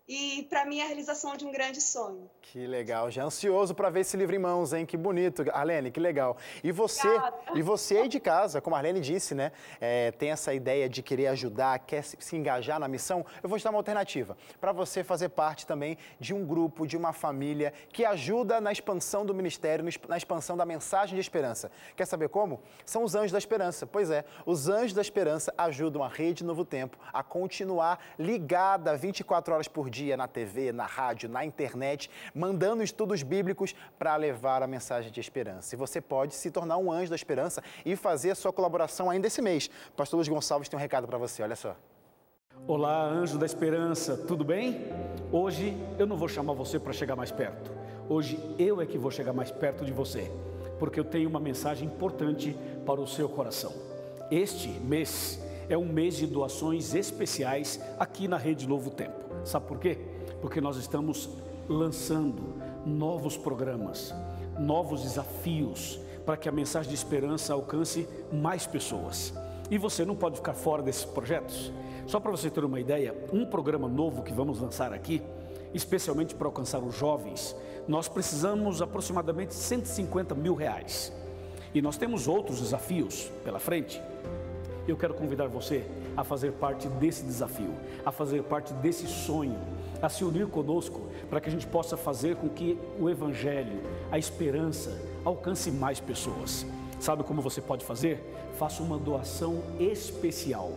e 0.09 0.47
para 0.49 0.65
mim 0.65 0.79
é 0.79 0.85
a 0.85 0.87
realização 0.87 1.37
de 1.37 1.45
um 1.45 1.53
grande 1.53 1.83
sonho. 1.83 2.31
Que 2.41 2.67
legal, 2.67 3.11
já 3.11 3.25
ansioso 3.25 3.75
para 3.75 3.91
ver 3.91 4.01
esse 4.01 4.17
livro 4.17 4.35
em 4.35 4.39
mãos, 4.39 4.73
hein? 4.73 4.87
Que 4.87 4.97
bonito, 4.97 5.45
Arlene, 5.53 5.91
que 5.91 6.01
legal. 6.01 6.39
E 6.65 6.73
você, 6.73 7.09
e 7.55 7.61
você 7.61 7.99
aí 7.99 8.09
de 8.09 8.19
casa, 8.19 8.59
como 8.59 8.75
a 8.75 8.79
Arlene 8.79 9.01
disse, 9.01 9.35
né? 9.35 9.53
É, 9.79 10.11
tem 10.13 10.31
essa 10.31 10.55
ideia 10.55 10.89
de 10.89 11.03
querer 11.03 11.27
ajudar, 11.27 11.79
quer 11.81 12.03
se 12.03 12.37
engajar 12.37 12.81
na 12.81 12.89
missão. 12.89 13.27
Eu 13.43 13.51
vou 13.51 13.59
te 13.59 13.65
dar 13.65 13.69
uma 13.69 13.79
alternativa 13.79 14.35
para 14.59 14.73
você 14.73 15.05
fazer 15.05 15.29
parte 15.29 15.67
também 15.67 15.99
de 16.19 16.33
um 16.33 16.47
grupo, 16.47 16.87
de 16.87 16.97
uma 16.97 17.13
família 17.13 17.75
que 17.93 18.03
ajuda 18.03 18.63
na 18.63 18.73
expansão 18.73 19.27
do 19.27 19.35
ministério, 19.35 19.85
na 20.09 20.17
expansão 20.17 20.57
da 20.57 20.65
mensagem 20.65 21.17
de 21.17 21.21
esperança. 21.21 21.71
Quer 21.95 22.07
saber 22.07 22.31
como? 22.31 22.63
São 22.87 23.05
os 23.05 23.15
Anjos 23.15 23.33
da 23.33 23.39
Esperança. 23.39 23.87
Pois 23.87 24.11
é, 24.11 24.25
os 24.47 24.71
Anjos 24.71 24.95
da 24.95 25.03
Esperança 25.03 25.53
ajudam 25.59 26.03
a 26.03 26.09
Rede 26.09 26.43
Novo 26.43 26.65
Tempo 26.65 26.97
a 27.13 27.23
continuar 27.23 27.99
ligada 28.19 28.97
24 28.97 29.53
horas 29.53 29.69
por 29.69 29.91
dia 29.91 29.98
dia 29.99 30.17
na 30.17 30.29
TV, 30.29 30.73
na 30.73 30.87
rádio, 30.87 31.29
na 31.29 31.45
internet, 31.45 32.11
mandando 32.35 32.83
estudos 32.83 33.23
bíblicos 33.23 33.75
para 33.99 34.15
levar 34.17 34.63
a 34.63 34.67
mensagem 34.67 35.11
de 35.11 35.21
esperança. 35.21 35.75
E 35.75 35.79
você 35.79 36.01
pode 36.01 36.35
se 36.35 36.51
tornar 36.51 36.77
um 36.77 36.91
anjo 36.91 37.11
da 37.11 37.17
esperança 37.17 37.63
e 37.85 37.97
fazer 37.97 38.31
a 38.31 38.35
sua 38.35 38.53
colaboração 38.53 39.11
ainda 39.11 39.27
esse 39.27 39.43
mês. 39.43 39.69
Pastor 39.97 40.19
Luiz 40.19 40.29
Gonçalves 40.29 40.69
tem 40.69 40.79
um 40.79 40.81
recado 40.81 41.07
para 41.07 41.19
você, 41.19 41.43
olha 41.43 41.57
só. 41.57 41.77
Olá, 42.67 43.05
anjo 43.05 43.39
da 43.39 43.47
esperança, 43.47 44.17
tudo 44.17 44.45
bem? 44.45 44.87
Hoje 45.33 45.77
eu 45.99 46.07
não 46.07 46.17
vou 46.17 46.29
chamar 46.29 46.53
você 46.53 46.79
para 46.79 46.93
chegar 46.93 47.17
mais 47.17 47.33
perto. 47.33 47.73
Hoje 48.09 48.39
eu 48.59 48.81
é 48.81 48.87
que 48.87 48.99
vou 48.99 49.11
chegar 49.11 49.33
mais 49.33 49.51
perto 49.51 49.85
de 49.85 49.93
você, 49.93 50.31
porque 50.79 50.99
eu 50.99 51.05
tenho 51.05 51.29
uma 51.29 51.41
mensagem 51.41 51.89
importante 51.89 52.57
para 52.87 53.01
o 53.01 53.07
seu 53.07 53.29
coração. 53.29 53.73
Este 54.31 54.69
mês 54.69 55.41
é 55.69 55.77
um 55.77 55.87
mês 55.87 56.17
de 56.17 56.27
doações 56.27 56.95
especiais 56.95 57.81
aqui 57.99 58.27
na 58.27 58.37
Rede 58.37 58.67
Novo 58.67 58.91
Tempo. 58.91 59.28
Sabe 59.49 59.67
por 59.67 59.79
quê? 59.79 59.97
Porque 60.43 60.61
nós 60.61 60.77
estamos 60.77 61.31
lançando 61.67 62.55
novos 62.85 63.35
programas, 63.35 64.15
novos 64.59 65.03
desafios 65.03 65.99
para 66.27 66.37
que 66.37 66.51
a 66.51 66.53
mensagem 66.53 66.91
de 66.91 66.95
esperança 66.95 67.55
alcance 67.55 68.07
mais 68.31 68.67
pessoas. 68.67 69.33
E 69.71 69.79
você 69.79 70.05
não 70.05 70.15
pode 70.15 70.37
ficar 70.37 70.53
fora 70.53 70.83
desses 70.83 71.07
projetos. 71.07 71.73
Só 72.07 72.21
para 72.21 72.31
você 72.31 72.51
ter 72.51 72.63
uma 72.63 72.79
ideia, 72.79 73.15
um 73.33 73.47
programa 73.47 73.89
novo 73.89 74.23
que 74.23 74.35
vamos 74.35 74.61
lançar 74.61 74.93
aqui, 74.93 75.23
especialmente 75.73 76.35
para 76.35 76.47
alcançar 76.47 76.81
os 76.81 76.95
jovens, 76.95 77.57
nós 77.87 78.07
precisamos 78.07 78.83
aproximadamente 78.83 79.55
150 79.55 80.35
mil 80.35 80.55
reais. 80.55 81.11
E 81.75 81.81
nós 81.81 81.97
temos 81.97 82.29
outros 82.29 82.61
desafios 82.61 83.33
pela 83.43 83.59
frente. 83.59 84.03
Eu 84.89 84.97
quero 84.97 85.13
convidar 85.13 85.47
você 85.49 85.85
a 86.17 86.25
fazer 86.25 86.53
parte 86.53 86.89
desse 86.89 87.23
desafio, 87.23 87.75
a 88.07 88.11
fazer 88.11 88.43
parte 88.43 88.73
desse 88.73 89.07
sonho, 89.07 89.59
a 90.01 90.09
se 90.09 90.25
unir 90.25 90.47
conosco 90.47 91.03
para 91.29 91.43
que 91.43 91.49
a 91.51 91.53
gente 91.53 91.67
possa 91.67 91.95
fazer 91.95 92.37
com 92.37 92.49
que 92.49 92.79
o 92.99 93.11
Evangelho, 93.11 93.83
a 94.11 94.19
esperança, 94.19 94.99
alcance 95.27 95.71
mais 95.71 96.01
pessoas. 96.01 96.65
Sabe 96.99 97.23
como 97.23 97.43
você 97.43 97.61
pode 97.61 97.85
fazer? 97.85 98.19
Faça 98.59 98.83
uma 98.83 98.97
doação 98.99 99.63
especial, 99.79 100.73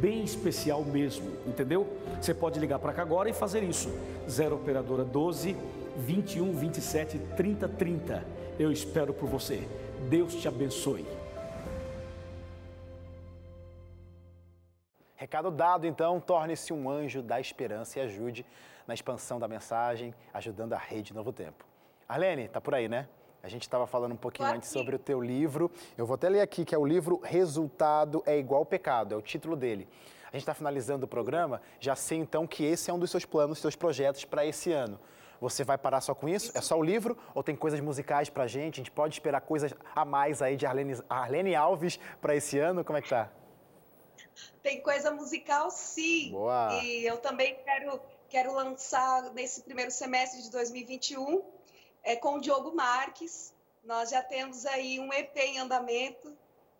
bem 0.00 0.22
especial 0.22 0.84
mesmo, 0.84 1.28
entendeu? 1.44 1.88
Você 2.20 2.32
pode 2.32 2.60
ligar 2.60 2.78
para 2.78 2.92
cá 2.92 3.02
agora 3.02 3.28
e 3.28 3.32
fazer 3.32 3.64
isso. 3.64 3.90
0 4.30 4.54
Operadora 4.54 5.04
12 5.04 5.56
21 5.98 6.52
27 6.52 7.18
30 7.36 7.68
30. 7.68 8.24
Eu 8.60 8.70
espero 8.70 9.12
por 9.12 9.28
você. 9.28 9.66
Deus 10.08 10.34
te 10.36 10.46
abençoe. 10.46 11.04
Recado 15.20 15.50
dado, 15.50 15.86
então, 15.86 16.18
torne-se 16.18 16.72
um 16.72 16.88
anjo 16.88 17.20
da 17.22 17.38
esperança 17.38 17.98
e 17.98 18.02
ajude 18.02 18.46
na 18.86 18.94
expansão 18.94 19.38
da 19.38 19.46
mensagem, 19.46 20.14
ajudando 20.32 20.72
a 20.72 20.78
rede 20.78 21.12
Novo 21.12 21.30
Tempo. 21.30 21.66
Arlene, 22.08 22.48
tá 22.48 22.58
por 22.58 22.74
aí, 22.74 22.88
né? 22.88 23.06
A 23.42 23.48
gente 23.50 23.60
estava 23.60 23.86
falando 23.86 24.12
um 24.12 24.16
pouquinho 24.16 24.48
antes 24.48 24.70
sobre 24.70 24.96
o 24.96 24.98
teu 24.98 25.20
livro. 25.20 25.70
Eu 25.98 26.06
vou 26.06 26.14
até 26.14 26.26
ler 26.26 26.40
aqui 26.40 26.64
que 26.64 26.74
é 26.74 26.78
o 26.78 26.86
livro 26.86 27.20
Resultado 27.22 28.22
é 28.24 28.38
igual 28.38 28.64
pecado, 28.64 29.12
é 29.14 29.16
o 29.18 29.20
título 29.20 29.56
dele. 29.56 29.86
A 30.32 30.36
gente 30.36 30.40
está 30.40 30.54
finalizando 30.54 31.04
o 31.04 31.08
programa, 31.08 31.60
já 31.78 31.94
sei 31.94 32.16
então 32.16 32.46
que 32.46 32.64
esse 32.64 32.90
é 32.90 32.94
um 32.94 32.98
dos 32.98 33.10
seus 33.10 33.26
planos, 33.26 33.58
seus 33.58 33.76
projetos 33.76 34.24
para 34.24 34.46
esse 34.46 34.72
ano. 34.72 34.98
Você 35.38 35.64
vai 35.64 35.76
parar 35.76 36.00
só 36.00 36.14
com 36.14 36.30
isso? 36.30 36.50
É 36.56 36.62
só 36.62 36.78
o 36.78 36.82
livro 36.82 37.18
ou 37.34 37.42
tem 37.42 37.54
coisas 37.54 37.78
musicais 37.80 38.30
para 38.30 38.44
a 38.44 38.48
gente? 38.48 38.76
A 38.76 38.78
gente 38.78 38.90
pode 38.90 39.16
esperar 39.16 39.42
coisas 39.42 39.74
a 39.94 40.02
mais 40.02 40.40
aí 40.40 40.56
de 40.56 40.64
Arlene, 40.64 40.94
Arlene 41.10 41.54
Alves 41.54 42.00
para 42.22 42.34
esse 42.34 42.58
ano? 42.58 42.82
Como 42.82 42.96
é 42.96 43.02
que 43.02 43.10
tá? 43.10 43.28
Tem 44.62 44.80
coisa 44.80 45.10
musical, 45.10 45.70
sim. 45.70 46.30
Boa. 46.32 46.80
E 46.82 47.04
eu 47.04 47.18
também 47.18 47.56
quero, 47.64 48.00
quero 48.28 48.52
lançar 48.54 49.32
nesse 49.32 49.62
primeiro 49.62 49.90
semestre 49.90 50.42
de 50.42 50.50
2021 50.50 51.42
é, 52.02 52.16
com 52.16 52.36
o 52.36 52.40
Diogo 52.40 52.74
Marques. 52.74 53.54
Nós 53.84 54.10
já 54.10 54.22
temos 54.22 54.66
aí 54.66 54.98
um 54.98 55.12
EP 55.12 55.36
em 55.36 55.58
andamento 55.58 56.36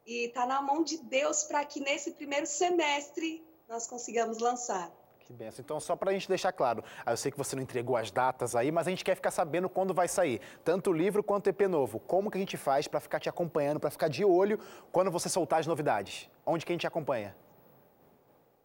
e 0.06 0.26
está 0.26 0.46
na 0.46 0.61
mão 0.61 0.82
de 0.82 0.98
Deus 0.98 1.44
para 1.44 1.64
que 1.64 1.80
nesse 1.80 2.12
primeiro 2.12 2.46
semestre 2.46 3.42
nós 3.68 3.86
consigamos 3.86 4.38
lançar. 4.38 4.90
Que 5.30 5.32
benção. 5.32 5.62
Então, 5.62 5.78
só 5.78 5.94
para 5.94 6.11
a 6.11 6.12
gente 6.12 6.28
deixar 6.28 6.50
claro, 6.50 6.82
eu 7.06 7.16
sei 7.16 7.30
que 7.30 7.38
você 7.38 7.54
não 7.54 7.62
entregou 7.62 7.96
as 7.96 8.11
datas 8.11 8.56
aí, 8.56 8.72
mas 8.72 8.88
a 8.88 8.90
gente 8.90 9.04
quer 9.04 9.14
ficar 9.14 9.30
sabendo 9.30 9.68
quando 9.68 9.94
vai 9.94 10.08
sair, 10.08 10.40
tanto 10.64 10.90
o 10.90 10.92
livro 10.92 11.22
quanto 11.22 11.46
o 11.46 11.50
EP 11.50 11.61
novo. 11.68 12.00
Como 12.00 12.28
que 12.32 12.36
a 12.36 12.40
gente 12.40 12.56
faz 12.56 12.88
para 12.88 12.98
ficar 12.98 13.20
te 13.20 13.28
acompanhando, 13.28 13.78
para 13.78 13.90
ficar 13.90 14.08
de 14.08 14.24
olho 14.24 14.58
quando 14.90 15.08
você 15.08 15.28
soltar 15.28 15.61
as 15.61 15.68
novidades? 15.68 16.28
Onde 16.44 16.66
que 16.66 16.72
a 16.72 16.74
gente 16.74 16.86
acompanha? 16.86 17.36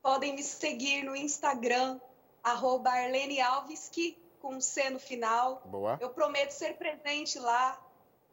Podem 0.06 0.36
me 0.36 0.44
seguir 0.44 1.02
no 1.02 1.16
Instagram, 1.16 2.00
arroba 2.44 2.92
Arlene 2.92 3.42
Alves, 3.42 3.90
que, 3.92 4.16
com 4.40 4.62
C 4.62 4.92
no 4.92 5.00
final. 5.00 5.64
Boa. 5.66 5.98
Eu 6.00 6.12
prometo 6.12 6.52
ser 6.52 6.76
presente 6.78 7.40
lá. 7.40 7.82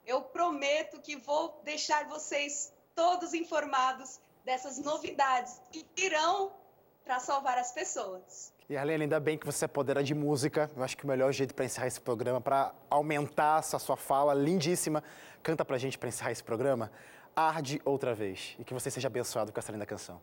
Eu 0.07 0.21
prometo 0.21 1.01
que 1.01 1.17
vou 1.17 1.63
deixar 1.65 2.07
vocês 2.09 2.75
todos 2.95 3.33
informados 3.33 4.21
dessas 4.45 4.77
novidades 4.77 5.63
que 5.73 5.87
irão 5.97 6.53
para 7.07 7.19
salvar 7.19 7.57
as 7.57 7.73
pessoas. 7.73 8.53
E 8.69 8.77
Arlene, 8.77 9.05
ainda 9.05 9.19
bem 9.19 9.39
que 9.39 9.47
você 9.47 9.65
é 9.65 9.69
podera 9.69 10.05
de 10.05 10.15
música. 10.15 10.71
Eu 10.77 10.85
acho 10.85 10.95
que 10.95 11.05
o 11.05 11.09
melhor 11.09 11.33
jeito 11.33 11.55
para 11.55 11.65
encerrar 11.65 11.87
esse 11.87 12.03
programa, 12.03 12.39
para 12.39 12.75
aumentar 12.91 13.61
essa 13.61 13.79
sua 13.79 13.97
fala 13.97 14.35
lindíssima, 14.35 15.03
canta 15.43 15.65
pra 15.65 15.79
gente 15.79 15.99
para 15.99 16.11
encerrar 16.11 16.33
esse 16.33 16.45
programa. 16.45 16.93
Arde 17.35 17.81
outra 17.83 18.15
vez. 18.15 18.57
E 18.59 18.65
que 18.65 18.75
você 18.75 18.91
seja 18.91 19.09
abençoado 19.09 19.51
com 19.51 19.59
essa 19.59 19.73
linda 19.73 19.87
canção. 19.87 20.21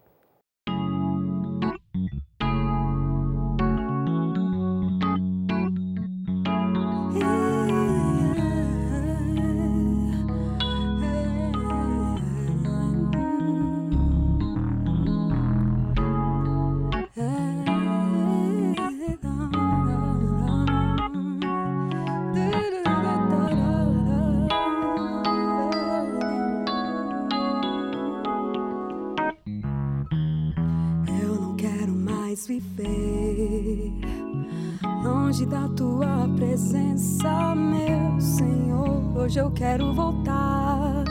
Quero 39.59 39.93
voltar, 39.93 41.03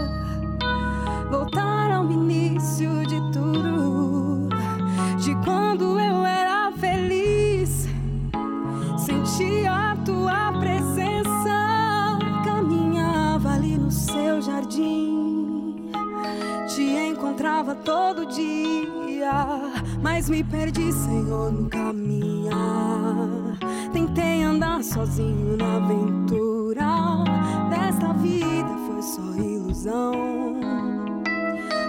voltar 1.30 1.92
ao 1.92 2.11
início 2.11 3.06
de 3.06 3.20
tudo, 3.30 4.48
de 5.18 5.34
quando 5.44 6.00
eu 6.00 6.24
era 6.24 6.72
feliz, 6.72 7.86
sentia 8.96 9.92
a 9.92 9.96
tua 9.96 10.52
presença, 10.59 12.18
caminhava 12.42 13.50
ali 13.50 13.76
no 13.76 13.90
seu 13.90 14.40
jardim, 14.40 15.90
te 16.74 16.82
encontrava 16.82 17.74
todo 17.74 18.24
dia, 18.26 19.46
mas 20.03 20.28
me 20.28 20.42
perdi, 20.44 20.92
Senhor, 20.92 21.53
no 21.53 21.68
caminhar. 21.68 22.57
Tentei 23.92 24.42
andar 24.42 24.82
sozinho 24.82 25.57
na 25.57 25.76
aventura 25.76 26.59
esta 27.88 28.12
vida 28.12 28.76
foi 28.86 29.03
só 29.03 29.22
ilusão. 29.34 30.12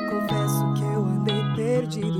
Confesso 0.09 0.73
que 0.73 0.83
eu 0.83 1.05
andei 1.05 1.43
perdido 1.55 2.19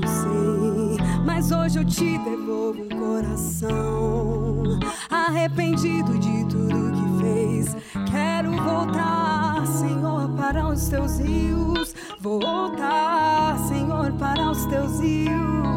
Mas 1.24 1.50
hoje 1.50 1.78
eu 1.78 1.84
te 1.84 2.18
devolvo 2.18 2.82
um 2.82 2.88
coração 2.88 4.78
arrependido 5.10 6.18
de 6.18 6.44
tudo 6.44 6.92
que 6.92 7.22
fez. 7.22 7.76
Quero 8.10 8.52
voltar, 8.52 9.66
Senhor, 9.66 10.28
para 10.36 10.68
os 10.68 10.88
teus 10.88 11.18
rios. 11.18 11.94
Voltar, 12.20 13.58
Senhor, 13.66 14.12
para 14.12 14.50
os 14.50 14.66
teus 14.66 15.00
rios. 15.00 15.69